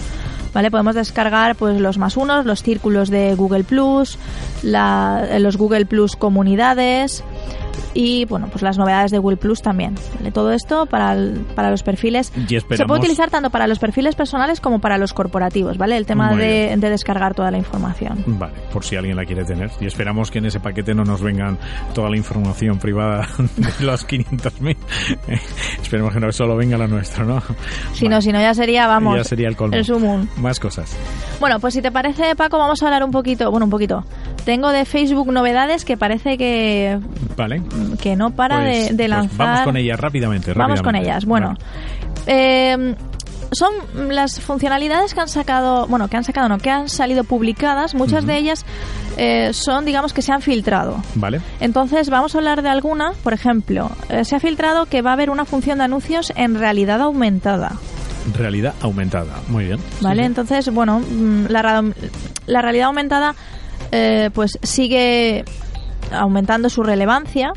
¿Vale? 0.54 0.72
Podemos 0.72 0.96
descargar 0.96 1.56
pues 1.56 1.80
los 1.80 1.98
más 2.00 2.18
unos, 2.18 2.46
los 2.46 2.64
círculos 2.64 3.10
de 3.10 3.36
Google 3.36 3.64
Plus, 3.64 4.18
la- 4.64 5.38
los 5.40 5.58
Google 5.58 5.86
Plus 5.86 6.16
comunidades 6.16 7.24
y 7.94 8.26
bueno, 8.26 8.48
pues 8.52 8.62
las 8.62 8.78
novedades 8.78 9.12
de 9.12 9.18
Google 9.18 9.38
Plus 9.38 9.62
también. 9.62 9.96
¿vale? 10.16 10.32
Todo 10.32 10.52
esto 10.52 10.86
para, 10.86 11.14
el- 11.14 11.46
para 11.56 11.70
los 11.72 11.84
perfiles. 11.84 12.32
Y 12.36 12.60
Se 12.60 12.86
puede 12.86 13.00
utilizar 13.02 13.30
tanto 13.30 13.50
para 13.50 13.68
los 13.68 13.80
perfiles 13.80 14.16
personales 14.16 14.60
como 14.62 14.80
para 14.80 14.98
los 14.98 15.14
corporativos, 15.14 15.78
¿vale? 15.78 15.98
El 15.98 16.06
tema 16.06 16.34
de, 16.36 16.76
de 16.78 16.90
descargar 16.90 17.34
toda 17.34 17.52
la 17.52 17.58
información. 17.58 18.24
Vale, 18.28 18.54
por 18.72 18.84
si 18.84 18.96
alguien 18.96 19.16
la 19.16 19.26
quiere 19.26 19.44
tener. 19.46 19.70
Y 19.80 19.86
esperamos 19.86 20.30
que 20.32 20.40
en 20.40 20.46
ese 20.46 20.60
paquete 20.60 20.94
no 20.94 21.04
nos 21.04 21.22
vengan 21.22 21.58
toda 21.94 22.10
la 22.10 22.18
información 22.18 22.78
privada 22.80 23.28
de 23.80 23.86
los 23.86 24.08
500.000. 24.08 24.78
Eh, 25.28 25.40
Esperemos 25.82 26.14
que 26.14 26.20
no 26.20 26.32
solo 26.32 26.56
venga 26.56 26.78
la 26.78 26.88
nuestra, 26.88 27.24
¿no? 27.26 27.42
Si 27.94 28.06
Vale. 28.06 28.16
no, 28.16 28.22
si 28.22 28.32
no 28.32 28.40
ya 28.40 28.54
sería, 28.54 28.88
vamos, 28.88 29.18
Ya 29.18 29.24
sería 29.24 29.48
el 29.48 29.56
colmo. 29.56 29.76
el 29.76 29.86
sumum. 29.86 30.28
Más 30.38 30.60
cosas. 30.60 30.96
Bueno, 31.40 31.60
pues 31.60 31.74
si 31.74 31.82
te 31.82 31.92
parece, 31.92 32.36
Paco, 32.36 32.58
vamos 32.58 32.82
a 32.82 32.86
hablar 32.86 33.04
un 33.04 33.12
poquito, 33.12 33.50
bueno, 33.52 33.66
un 33.66 33.72
poquito. 33.72 34.04
Tengo 34.50 34.72
de 34.72 34.84
Facebook 34.84 35.32
novedades 35.32 35.86
que 35.86 35.96
parece 35.96 36.36
que, 36.36 36.98
Vale. 37.38 37.62
que 38.02 38.16
no 38.16 38.32
para 38.32 38.56
Pues- 38.62 38.86
de, 38.90 38.96
de 38.96 38.96
pues 38.96 39.10
lanzar. 39.12 39.38
vamos 39.38 39.62
con 39.62 39.78
ellas 39.78 40.00
rápidamente. 40.00 40.54
Vamos 40.54 40.82
con 40.82 40.96
rápidamente. 40.96 41.08
ellas. 41.12 41.26
Bueno, 41.26 41.48
Vale. 41.50 41.60
eh, 42.26 42.96
son 43.52 43.72
las 44.16 44.40
funcionalidades 44.42 45.14
que 45.14 45.22
han 45.22 45.28
sacado, 45.28 45.86
bueno, 45.86 46.08
que 46.08 46.18
han 46.18 46.24
sacado, 46.24 46.50
no, 46.50 46.58
que 46.58 46.72
han 46.72 46.90
salido 46.90 47.24
publicadas. 47.26 47.94
Muchas 47.94 48.26
de 48.26 48.38
ellas 48.38 48.66
eh, 49.18 49.52
son, 49.54 49.86
digamos, 49.86 50.14
que 50.14 50.24
se 50.24 50.32
han 50.32 50.42
filtrado. 50.42 50.98
Vale. 51.14 51.42
Entonces, 51.60 52.10
vamos 52.10 52.34
a 52.34 52.40
hablar 52.40 52.64
de 52.64 52.70
alguna. 52.70 53.12
Por 53.24 53.34
ejemplo, 53.34 53.92
eh, 54.10 54.26
se 54.26 54.36
ha 54.36 54.40
filtrado 54.40 54.88
que 54.88 55.04
va 55.04 55.12
a 55.12 55.14
haber 55.14 55.30
una 55.30 55.46
función 55.46 55.78
de 55.78 55.84
anuncios 55.84 56.34
en 56.36 56.56
realidad 56.56 57.02
aumentada. 57.02 57.74
Realidad 58.36 58.74
aumentada. 58.82 59.42
Muy 59.48 59.66
bien. 59.66 59.78
¿Vale? 60.02 60.16
Sí, 60.16 60.22
sí. 60.22 60.26
Entonces, 60.26 60.74
bueno, 60.74 61.02
mm, 61.02 61.46
la, 61.50 61.84
la 62.48 62.62
realidad 62.64 62.88
aumentada 62.88 63.36
eh, 63.91 64.30
pues 64.34 64.58
sigue 64.63 65.43
aumentando 66.12 66.69
su 66.69 66.84
relevancia. 66.84 67.52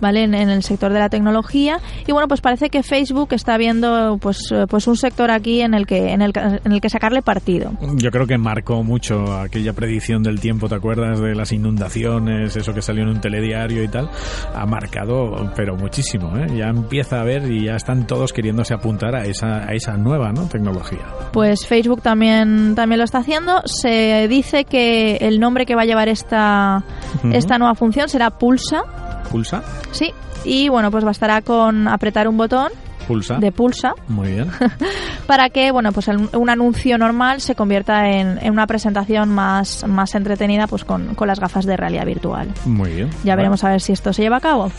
¿Vale? 0.00 0.24
En, 0.24 0.34
en 0.34 0.50
el 0.50 0.62
sector 0.62 0.92
de 0.92 0.98
la 0.98 1.08
tecnología 1.08 1.80
y 2.06 2.12
bueno, 2.12 2.28
pues 2.28 2.40
parece 2.40 2.70
que 2.70 2.82
Facebook 2.82 3.28
está 3.32 3.56
viendo 3.58 4.18
pues 4.20 4.50
eh, 4.52 4.66
pues 4.68 4.86
un 4.86 4.96
sector 4.96 5.30
aquí 5.30 5.60
en 5.60 5.74
el 5.74 5.86
que 5.86 6.12
en 6.12 6.22
el, 6.22 6.32
en 6.36 6.72
el 6.72 6.80
que 6.80 6.88
sacarle 6.88 7.22
partido. 7.22 7.72
Yo 7.96 8.10
creo 8.10 8.26
que 8.26 8.38
marcó 8.38 8.82
mucho 8.82 9.32
aquella 9.38 9.72
predicción 9.72 10.22
del 10.22 10.40
tiempo, 10.40 10.68
¿te 10.68 10.74
acuerdas? 10.74 11.20
De 11.20 11.34
las 11.34 11.52
inundaciones, 11.52 12.56
eso 12.56 12.72
que 12.72 12.82
salió 12.82 13.02
en 13.02 13.10
un 13.10 13.20
telediario 13.20 13.82
y 13.82 13.88
tal. 13.88 14.10
Ha 14.54 14.66
marcado, 14.66 15.50
pero 15.54 15.76
muchísimo, 15.76 16.36
¿eh? 16.36 16.46
Ya 16.56 16.66
empieza 16.66 17.20
a 17.20 17.24
ver 17.24 17.50
y 17.50 17.66
ya 17.66 17.76
están 17.76 18.06
todos 18.06 18.32
queriéndose 18.32 18.74
apuntar 18.74 19.14
a 19.14 19.24
esa, 19.24 19.68
a 19.68 19.74
esa 19.74 19.96
nueva, 19.96 20.32
¿no? 20.32 20.48
Tecnología. 20.48 21.06
Pues 21.32 21.66
Facebook 21.66 22.02
también 22.02 22.74
también 22.74 22.98
lo 22.98 23.04
está 23.04 23.18
haciendo. 23.18 23.62
Se 23.64 24.28
dice 24.28 24.64
que 24.64 25.16
el 25.16 25.40
nombre 25.40 25.66
que 25.66 25.74
va 25.74 25.82
a 25.82 25.86
llevar 25.86 26.08
esta 26.08 26.84
esta 27.32 27.58
nueva 27.58 27.74
función 27.74 28.08
será 28.08 28.30
Pulsa. 28.30 28.82
Pulsa. 29.30 29.62
Sí, 29.90 30.12
y 30.44 30.68
bueno, 30.68 30.90
pues 30.90 31.04
bastará 31.04 31.42
con 31.42 31.88
apretar 31.88 32.28
un 32.28 32.36
botón 32.36 32.70
Pulsa. 33.06 33.36
de 33.38 33.52
pulsa 33.52 33.94
Muy 34.08 34.28
bien. 34.32 34.50
para 35.26 35.48
que 35.50 35.70
bueno 35.72 35.92
pues 35.92 36.08
el- 36.08 36.28
un 36.36 36.50
anuncio 36.50 36.98
normal 36.98 37.40
se 37.40 37.54
convierta 37.54 38.08
en, 38.10 38.38
en 38.42 38.52
una 38.52 38.66
presentación 38.66 39.30
más, 39.30 39.86
más 39.86 40.14
entretenida 40.14 40.66
pues 40.66 40.84
con, 40.84 41.14
con 41.14 41.26
las 41.28 41.40
gafas 41.40 41.64
de 41.64 41.76
realidad 41.76 42.04
virtual. 42.06 42.48
Muy 42.66 42.90
bien. 42.92 43.10
Ya 43.24 43.34
veremos 43.36 43.64
a 43.64 43.70
ver 43.70 43.80
si 43.80 43.92
esto 43.92 44.12
se 44.12 44.22
lleva 44.22 44.36
a 44.36 44.40
cabo. 44.40 44.70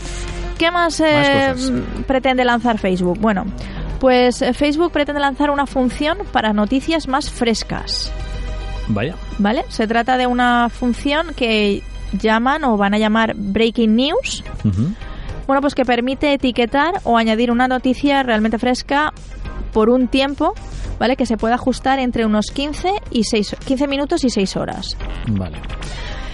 ¿Qué 0.58 0.70
más, 0.70 1.00
eh, 1.00 1.54
pretende 2.06 2.44
lanzar 2.44 2.78
Facebook? 2.78 3.18
Bueno, 3.18 3.46
pues 3.98 4.42
eh, 4.42 4.52
Facebook 4.52 4.92
pretende 4.92 5.20
lanzar 5.20 5.50
una 5.50 5.66
función 5.66 6.18
para 6.32 6.52
noticias 6.52 7.08
más 7.08 7.30
frescas. 7.30 8.12
Vaya. 8.88 9.14
¿Vale? 9.38 9.64
Se 9.68 9.86
trata 9.86 10.16
de 10.18 10.26
una 10.26 10.68
función 10.68 11.28
que 11.34 11.82
llaman 12.12 12.64
o 12.64 12.76
van 12.76 12.94
a 12.94 12.98
llamar 12.98 13.34
Breaking 13.36 13.96
News. 13.96 14.44
Bueno, 15.46 15.60
pues 15.60 15.74
que 15.74 15.84
permite 15.84 16.32
etiquetar 16.32 17.00
o 17.04 17.16
añadir 17.16 17.50
una 17.50 17.68
noticia 17.68 18.22
realmente 18.22 18.58
fresca 18.58 19.12
por 19.72 19.90
un 19.90 20.08
tiempo, 20.08 20.54
¿vale? 20.98 21.16
Que 21.16 21.26
se 21.26 21.36
puede 21.36 21.54
ajustar 21.54 21.98
entre 21.98 22.24
unos 22.26 22.46
15 22.52 22.92
y 23.10 23.24
6, 23.24 23.56
15 23.64 23.86
minutos 23.86 24.24
y 24.24 24.30
6 24.30 24.56
horas. 24.56 24.96
Vale. 25.28 25.58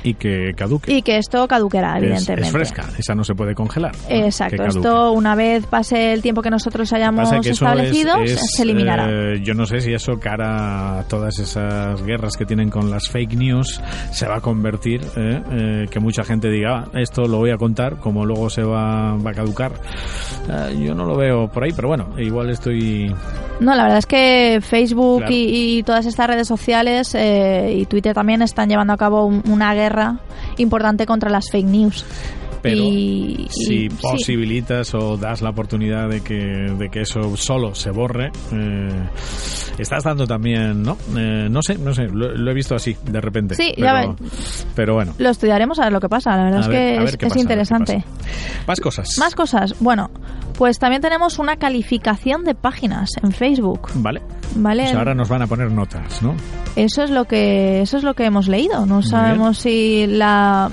Y 0.06 0.14
que 0.14 0.52
caduque. 0.56 0.92
Y 0.92 1.02
que 1.02 1.16
esto 1.18 1.46
caduquerá, 1.48 1.96
Es- 1.98 2.02
evidentemente. 2.04 2.46
Es, 2.46 2.52
fresca, 2.52 2.84
esa 2.98 3.14
no 3.14 3.24
se 3.24 3.34
puede 3.34 3.54
congelar. 3.54 3.92
Exacto, 4.08 4.62
esto 4.64 5.12
una 5.12 5.34
vez 5.34 5.66
pase 5.66 6.12
el 6.12 6.22
tiempo 6.22 6.42
que 6.42 6.50
nosotros 6.50 6.92
hayamos 6.92 7.30
que 7.42 7.50
establecido, 7.50 8.16
es- 8.22 8.32
es, 8.32 8.52
se 8.56 8.62
eliminará. 8.62 9.08
eh, 9.10 9.40
yo 9.42 9.54
no 9.54 9.66
sé 9.66 9.80
si 9.80 9.92
eso, 9.92 10.18
cara 10.20 11.00
a 11.00 11.02
todas 11.08 11.38
esas 11.38 12.02
guerras 12.04 12.36
que 12.36 12.44
tienen 12.46 12.70
con 12.70 12.90
las 12.90 13.08
fake 13.08 13.34
news, 13.34 13.80
se 14.12 14.26
va 14.26 14.36
a 14.36 14.40
convertir, 14.40 15.00
eh, 15.16 15.42
eh, 15.52 15.84
que 15.90 15.98
mucha 16.00 16.22
gente 16.24 16.48
diga, 16.50 16.84
"Ah, 16.94 17.00
esto 17.00 17.22
lo 17.26 17.38
voy 17.38 17.50
a 17.50 17.56
contar, 17.56 17.96
como 17.98 18.24
luego 18.24 18.48
se 18.50 18.62
va, 18.62 19.16
va 19.16 19.30
a 19.30 19.34
caducar. 19.34 19.72
Eh, 20.48 20.84
yo 20.86 20.94
no 20.94 21.04
lo 21.04 21.16
veo 21.16 21.48
por 21.48 21.64
ahí, 21.64 21.72
pero 21.74 21.88
bueno, 21.88 22.10
igual 22.18 22.50
estoy... 22.50 23.12
No, 23.58 23.74
la 23.74 23.84
verdad 23.84 23.98
es 23.98 24.06
que 24.06 24.58
Facebook 24.60 25.18
Claro. 25.20 25.32
y, 25.34 25.78
y 25.78 25.82
todas 25.82 26.04
estas 26.04 26.26
redes 26.26 26.46
sociales 26.46 27.14
eh, 27.14 27.72
y 27.74 27.86
Twitter 27.86 28.12
también 28.14 28.42
están 28.42 28.68
llevando 28.68 28.92
a 28.92 28.98
cabo 28.98 29.24
un- 29.24 29.42
una 29.48 29.72
guerra 29.74 29.95
importante 30.58 31.06
contra 31.06 31.30
las 31.30 31.50
fake 31.50 31.66
news. 31.66 32.04
Pero 32.62 32.82
Y- 32.82 33.46
si 33.50 33.74
y- 33.84 33.90
sí. 33.90 33.96
posibilitas 34.00 34.92
o 34.94 35.16
das 35.16 35.40
la 35.40 35.50
oportunidad 35.50 36.08
de 36.08 36.22
que, 36.22 36.34
de 36.34 36.88
que 36.90 37.02
eso 37.02 37.36
solo 37.36 37.74
se 37.76 37.90
borre, 37.90 38.32
eh, 38.52 38.88
estás 39.78 40.02
dando 40.02 40.26
también, 40.26 40.82
¿no? 40.82 40.96
Eh, 41.16 41.46
no 41.48 41.60
sé, 41.62 41.78
no 41.78 41.94
sé, 41.94 42.06
lo, 42.08 42.34
lo 42.34 42.50
he 42.50 42.54
visto 42.54 42.74
así, 42.74 42.96
de 43.04 43.20
repente. 43.20 43.54
Sí, 43.54 43.72
pero, 43.76 43.86
ya 43.86 43.92
ve. 43.94 44.14
pero 44.74 44.94
bueno, 44.94 45.14
Lo 45.18 45.28
estudiaremos 45.28 45.78
a 45.78 45.84
ver 45.84 45.92
lo 45.92 46.00
que 46.00 46.08
pasa, 46.08 46.34
la 46.36 46.44
verdad 46.44 46.58
A 46.58 46.62
es 46.62 46.68
ver- 46.68 46.76
que 47.18 47.26
ver 47.26 47.32
es, 47.36 47.36
interesante. 47.42 48.04
más 48.66 48.80
cosas. 48.80 49.10
Más 49.18 49.34
cosas. 49.34 49.74
Bueno, 49.78 50.10
pues 50.58 50.78
también 50.78 51.02
tenemos 51.02 51.38
una 51.38 51.56
calificación 51.56 52.44
de 52.44 52.54
páginas 52.54 53.10
en 53.22 53.32
Facebook, 53.32 53.88
Vale. 53.96 54.22
¿vale? 54.54 54.84
Pues 54.84 54.94
ahora 54.94 55.14
nos 55.14 55.28
van 55.28 55.42
a 55.42 55.46
poner 55.46 55.70
notas, 55.70 56.22
¿no? 56.22 56.34
Eso 56.76 57.02
es 57.02 57.10
lo 57.10 57.24
que 57.24 57.80
eso 57.82 57.96
es 57.96 58.02
lo 58.02 58.14
que 58.14 58.24
hemos 58.24 58.48
leído. 58.48 58.86
No 58.86 59.02
sabemos 59.02 59.58
si 59.58 60.06
la, 60.06 60.70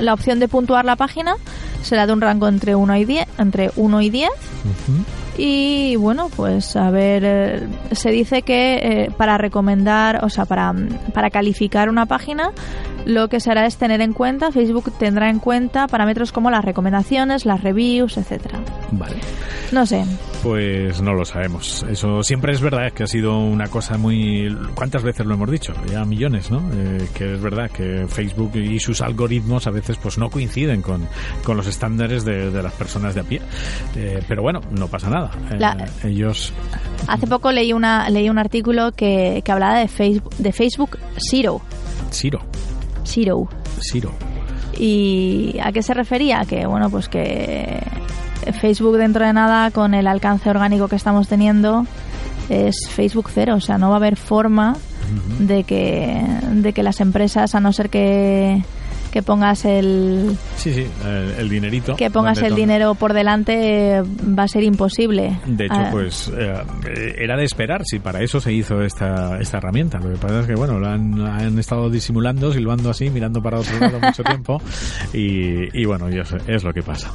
la 0.00 0.14
opción 0.14 0.40
de 0.40 0.48
puntuar 0.48 0.84
la 0.84 0.96
página 0.96 1.36
será 1.82 2.06
de 2.06 2.12
un 2.12 2.20
rango 2.20 2.48
entre 2.48 2.74
1 2.74 2.96
y 2.96 3.04
10, 3.04 3.26
entre 3.38 3.70
1 3.76 4.00
y 4.00 4.10
10 4.10 4.30
Ujú. 4.30 5.04
Y 5.38 5.96
bueno, 5.96 6.30
pues 6.34 6.76
a 6.76 6.90
ver, 6.90 7.22
eh, 7.24 7.68
se 7.92 8.10
dice 8.10 8.42
que 8.42 8.74
eh, 8.76 9.10
para 9.16 9.38
recomendar, 9.38 10.24
o 10.24 10.28
sea, 10.28 10.44
para, 10.44 10.74
para 11.12 11.30
calificar 11.30 11.88
una 11.88 12.06
página, 12.06 12.52
lo 13.04 13.28
que 13.28 13.40
se 13.40 13.50
hará 13.50 13.66
es 13.66 13.76
tener 13.76 14.00
en 14.00 14.12
cuenta, 14.12 14.50
Facebook 14.50 14.92
tendrá 14.98 15.28
en 15.28 15.38
cuenta 15.38 15.86
parámetros 15.86 16.32
como 16.32 16.50
las 16.50 16.64
recomendaciones, 16.64 17.44
las 17.44 17.62
reviews, 17.62 18.16
etcétera. 18.16 18.60
Vale. 18.92 19.16
No 19.72 19.86
sé, 19.86 20.04
Pues 20.46 21.02
no 21.02 21.12
lo 21.12 21.24
sabemos. 21.24 21.84
Eso 21.90 22.22
siempre 22.22 22.52
es 22.52 22.60
verdad 22.60 22.92
que 22.92 23.02
ha 23.02 23.06
sido 23.08 23.36
una 23.36 23.66
cosa 23.66 23.98
muy... 23.98 24.56
¿Cuántas 24.76 25.02
veces 25.02 25.26
lo 25.26 25.34
hemos 25.34 25.50
dicho? 25.50 25.72
Ya 25.90 26.04
millones, 26.04 26.52
¿no? 26.52 26.62
Eh, 26.72 27.08
que 27.14 27.34
es 27.34 27.40
verdad 27.40 27.68
que 27.68 28.06
Facebook 28.08 28.54
y 28.54 28.78
sus 28.78 29.00
algoritmos 29.00 29.66
a 29.66 29.70
veces 29.72 29.96
pues 30.00 30.18
no 30.18 30.30
coinciden 30.30 30.82
con, 30.82 31.08
con 31.42 31.56
los 31.56 31.66
estándares 31.66 32.24
de, 32.24 32.52
de 32.52 32.62
las 32.62 32.72
personas 32.74 33.16
de 33.16 33.22
a 33.22 33.24
pie. 33.24 33.40
Eh, 33.96 34.22
pero 34.28 34.42
bueno, 34.42 34.60
no 34.70 34.86
pasa 34.86 35.10
nada. 35.10 35.32
Eh, 35.50 35.56
La- 35.58 35.84
ellos... 36.04 36.52
hace 37.08 37.26
poco 37.26 37.50
leí 37.50 37.72
una 37.72 38.08
leí 38.08 38.30
un 38.30 38.38
artículo 38.38 38.92
que, 38.92 39.42
que 39.44 39.50
hablaba 39.50 39.80
de 39.80 39.88
Facebook 39.88 40.32
de 40.38 40.52
Facebook 40.52 40.96
Zero, 41.28 41.60
Siro. 42.10 42.40
Zero. 43.04 43.48
Siro. 43.80 44.12
¿Y 44.78 45.56
a 45.60 45.72
qué 45.72 45.82
se 45.82 45.92
refería? 45.92 46.44
Que 46.48 46.66
bueno, 46.66 46.88
pues 46.88 47.08
que 47.08 47.80
Facebook 48.52 48.96
dentro 48.96 49.24
de 49.24 49.32
nada, 49.32 49.70
con 49.70 49.94
el 49.94 50.06
alcance 50.06 50.50
orgánico 50.50 50.88
que 50.88 50.96
estamos 50.96 51.28
teniendo, 51.28 51.86
es 52.48 52.88
Facebook 52.88 53.30
cero. 53.32 53.54
O 53.56 53.60
sea, 53.60 53.78
no 53.78 53.88
va 53.88 53.96
a 53.96 53.98
haber 53.98 54.16
forma 54.16 54.76
de 55.38 55.64
que, 55.64 56.22
de 56.52 56.72
que 56.72 56.82
las 56.82 57.00
empresas, 57.00 57.54
a 57.54 57.60
no 57.60 57.72
ser 57.72 57.90
que, 57.90 58.62
que 59.16 59.22
pongas 59.22 59.64
el 59.64 60.36
Sí, 60.56 60.74
sí, 60.74 60.86
el, 61.06 61.30
el 61.38 61.48
dinerito. 61.48 61.96
que 61.96 62.10
pongas 62.10 62.42
el 62.42 62.54
dinero 62.54 62.94
por 62.94 63.14
delante, 63.14 64.02
va 64.38 64.42
a 64.42 64.48
ser 64.48 64.62
imposible. 64.62 65.38
De 65.46 65.64
hecho, 65.64 65.74
Ah, 65.74 65.88
pues 65.90 66.30
eh, 66.36 67.14
era 67.16 67.34
de 67.38 67.44
esperar 67.44 67.80
si 67.86 67.98
para 67.98 68.20
eso 68.20 68.40
se 68.42 68.52
hizo 68.52 68.82
esta, 68.82 69.38
esta 69.40 69.56
herramienta. 69.56 69.98
Lo 70.00 70.10
que 70.10 70.18
pasa 70.18 70.40
es 70.40 70.46
que, 70.46 70.54
bueno, 70.54 70.78
lo 70.78 70.86
han, 70.86 71.18
han 71.18 71.58
estado 71.58 71.88
disimulando, 71.88 72.52
silbando 72.52 72.90
así, 72.90 73.08
mirando 73.08 73.40
para 73.40 73.58
otro 73.58 73.78
lado 73.80 73.98
mucho 74.00 74.22
tiempo. 74.22 74.60
Y, 75.14 75.80
y 75.80 75.86
bueno, 75.86 76.10
ya 76.10 76.26
sé, 76.26 76.36
es 76.46 76.62
lo 76.62 76.74
que 76.74 76.82
pasa. 76.82 77.10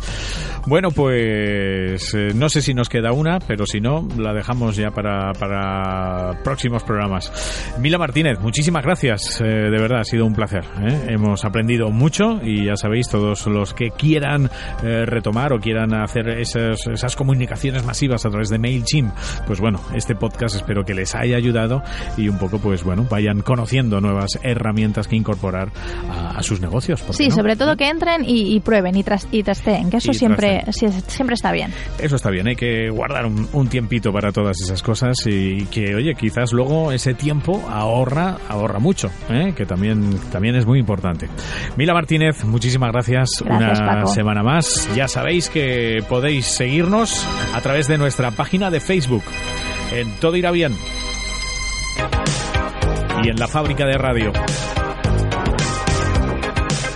Bueno, 0.65 0.89
pues 0.89 2.13
eh, 2.15 2.29
no 2.33 2.49
sé 2.49 2.63
si 2.63 2.73
nos 2.73 2.89
queda 2.89 3.11
una, 3.11 3.37
pero 3.39 3.67
si 3.67 3.79
no, 3.79 4.07
la 4.17 4.33
dejamos 4.33 4.75
ya 4.75 4.89
para, 4.89 5.33
para 5.33 6.41
próximos 6.43 6.81
programas. 6.83 7.31
Mila 7.79 7.99
Martínez, 7.99 8.39
muchísimas 8.39 8.83
gracias. 8.83 9.39
eh, 9.41 9.45
de 9.45 9.69
verdad, 9.79 9.99
ha 9.99 10.03
sido 10.03 10.25
un 10.25 10.33
placer. 10.33 10.63
¿eh? 10.87 11.05
Hemos 11.09 11.45
aprendido 11.45 11.90
mucho 11.91 12.39
y 12.43 12.65
ya 12.65 12.75
sabéis, 12.75 13.07
todos 13.09 13.47
los 13.47 13.73
que 13.73 13.91
quieran 13.91 14.49
eh, 14.83 15.05
retomar 15.05 15.53
o 15.53 15.59
quieran 15.59 15.93
hacer 15.93 16.29
esas, 16.29 16.87
esas 16.87 17.15
comunicaciones 17.15 17.85
masivas 17.85 18.25
a 18.25 18.29
través 18.29 18.49
de 18.49 18.59
MailChimp, 18.59 19.13
pues 19.47 19.59
bueno, 19.59 19.79
este 19.93 20.15
podcast 20.15 20.55
espero 20.55 20.83
que 20.83 20.93
les 20.93 21.15
haya 21.15 21.37
ayudado 21.37 21.81
y 22.17 22.29
un 22.29 22.37
poco, 22.37 22.59
pues 22.59 22.83
bueno, 22.83 23.05
vayan 23.09 23.41
conociendo 23.41 24.01
nuevas 24.01 24.39
herramientas 24.43 25.07
que 25.07 25.15
incorporar 25.15 25.69
a, 26.09 26.37
a 26.37 26.43
sus 26.43 26.61
negocios. 26.61 27.01
¿por 27.01 27.11
qué 27.11 27.23
Sí, 27.23 27.29
no? 27.29 27.35
sobre 27.35 27.55
todo 27.55 27.75
que 27.75 27.89
entren 27.89 28.23
y, 28.25 28.55
y 28.55 28.59
prueben 28.59 28.95
y, 28.95 29.03
tras, 29.03 29.27
y 29.31 29.43
testeen, 29.43 29.89
que 29.89 29.97
eso 29.97 30.11
Y 30.11 30.15
siempre, 30.15 30.63
sí, 30.71 30.87
siempre 31.07 31.35
está 31.35 31.51
bien. 31.51 31.71
Eso 31.99 32.15
está 32.15 32.29
bien, 32.29 32.47
hay 32.47 32.55
que 32.55 32.89
guardar 32.89 33.25
un, 33.25 33.47
un 33.53 33.67
tiempito 33.67 34.11
para 34.11 34.31
todas 34.31 34.59
esas 34.61 34.81
cosas 34.81 35.15
y 35.25 35.65
que, 35.65 35.95
oye, 35.95 36.15
quizás 36.15 36.51
luego 36.53 36.91
ese 36.91 37.13
tiempo 37.13 37.63
ahorra, 37.69 38.37
ahorra 38.49 38.79
mucho, 38.79 39.09
¿eh? 39.29 39.53
que 39.55 39.65
también, 39.65 40.17
también 40.31 40.55
es 40.55 40.65
muy 40.65 40.79
importante. 40.79 41.27
Mila 41.81 41.95
Martínez, 41.95 42.45
muchísimas 42.45 42.91
gracias, 42.91 43.43
Gracias, 43.43 43.79
una 43.79 43.95
Paco. 43.95 44.13
semana 44.13 44.43
más. 44.43 44.87
Ya 44.95 45.07
sabéis 45.07 45.49
que 45.49 46.03
podéis 46.07 46.45
seguirnos 46.45 47.25
a 47.55 47.61
través 47.61 47.87
de 47.87 47.97
nuestra 47.97 48.29
página 48.29 48.69
de 48.69 48.79
Facebook, 48.79 49.23
en 49.91 50.11
Todo 50.19 50.35
Irá 50.35 50.51
Bien 50.51 50.77
y 53.23 53.29
en 53.29 53.35
la 53.35 53.47
fábrica 53.47 53.87
de 53.87 53.93
radio. 53.93 54.31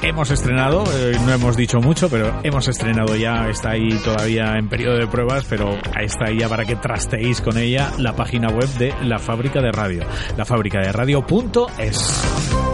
Hemos 0.03 0.29
estrenado, 0.29 0.83
eh, 0.99 1.17
no 1.25 1.33
hemos 1.33 1.57
dicho 1.57 1.79
mucho, 1.79 2.07
pero 2.07 2.41
hemos 2.43 2.67
estrenado 2.67 3.15
ya, 3.15 3.49
está 3.49 3.71
ahí 3.71 3.89
todavía 4.03 4.53
en 4.55 4.69
periodo 4.69 4.99
de 4.99 5.07
pruebas, 5.07 5.47
pero 5.49 5.79
está 5.99 6.25
ahí 6.25 6.41
ya 6.41 6.47
para 6.47 6.63
que 6.63 6.75
trasteéis 6.75 7.41
con 7.41 7.57
ella 7.57 7.89
la 7.97 8.15
página 8.15 8.49
web 8.49 8.69
de 8.77 8.93
la 9.01 9.17
fábrica 9.17 9.63
de 9.63 9.71
radio, 9.71 10.03
lafabricaderadio.es. 10.37 12.64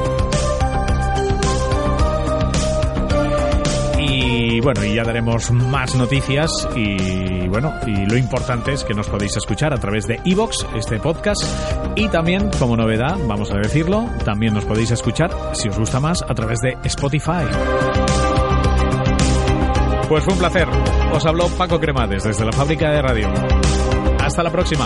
Y 4.61 4.63
bueno, 4.63 4.85
y 4.85 4.93
ya 4.93 5.03
daremos 5.03 5.49
más 5.49 5.95
noticias 5.95 6.51
y 6.75 7.47
bueno, 7.47 7.73
y 7.87 8.05
lo 8.05 8.15
importante 8.15 8.73
es 8.73 8.83
que 8.83 8.93
nos 8.93 9.09
podéis 9.09 9.35
escuchar 9.35 9.73
a 9.73 9.77
través 9.77 10.05
de 10.05 10.19
Evox, 10.23 10.67
este 10.75 10.99
podcast, 10.99 11.41
y 11.95 12.07
también, 12.09 12.51
como 12.59 12.77
novedad, 12.77 13.17
vamos 13.27 13.49
a 13.51 13.57
decirlo, 13.57 14.07
también 14.23 14.53
nos 14.53 14.65
podéis 14.65 14.91
escuchar, 14.91 15.31
si 15.53 15.67
os 15.67 15.79
gusta 15.79 15.99
más, 15.99 16.21
a 16.21 16.35
través 16.35 16.59
de 16.59 16.77
Spotify. 16.83 17.43
Pues 20.07 20.23
fue 20.23 20.33
un 20.33 20.39
placer. 20.39 20.67
Os 21.11 21.25
habló 21.25 21.47
Paco 21.57 21.79
Cremades 21.79 22.23
desde 22.23 22.45
la 22.45 22.51
fábrica 22.51 22.91
de 22.91 23.01
radio. 23.01 23.33
Hasta 24.19 24.43
la 24.43 24.51
próxima. 24.51 24.85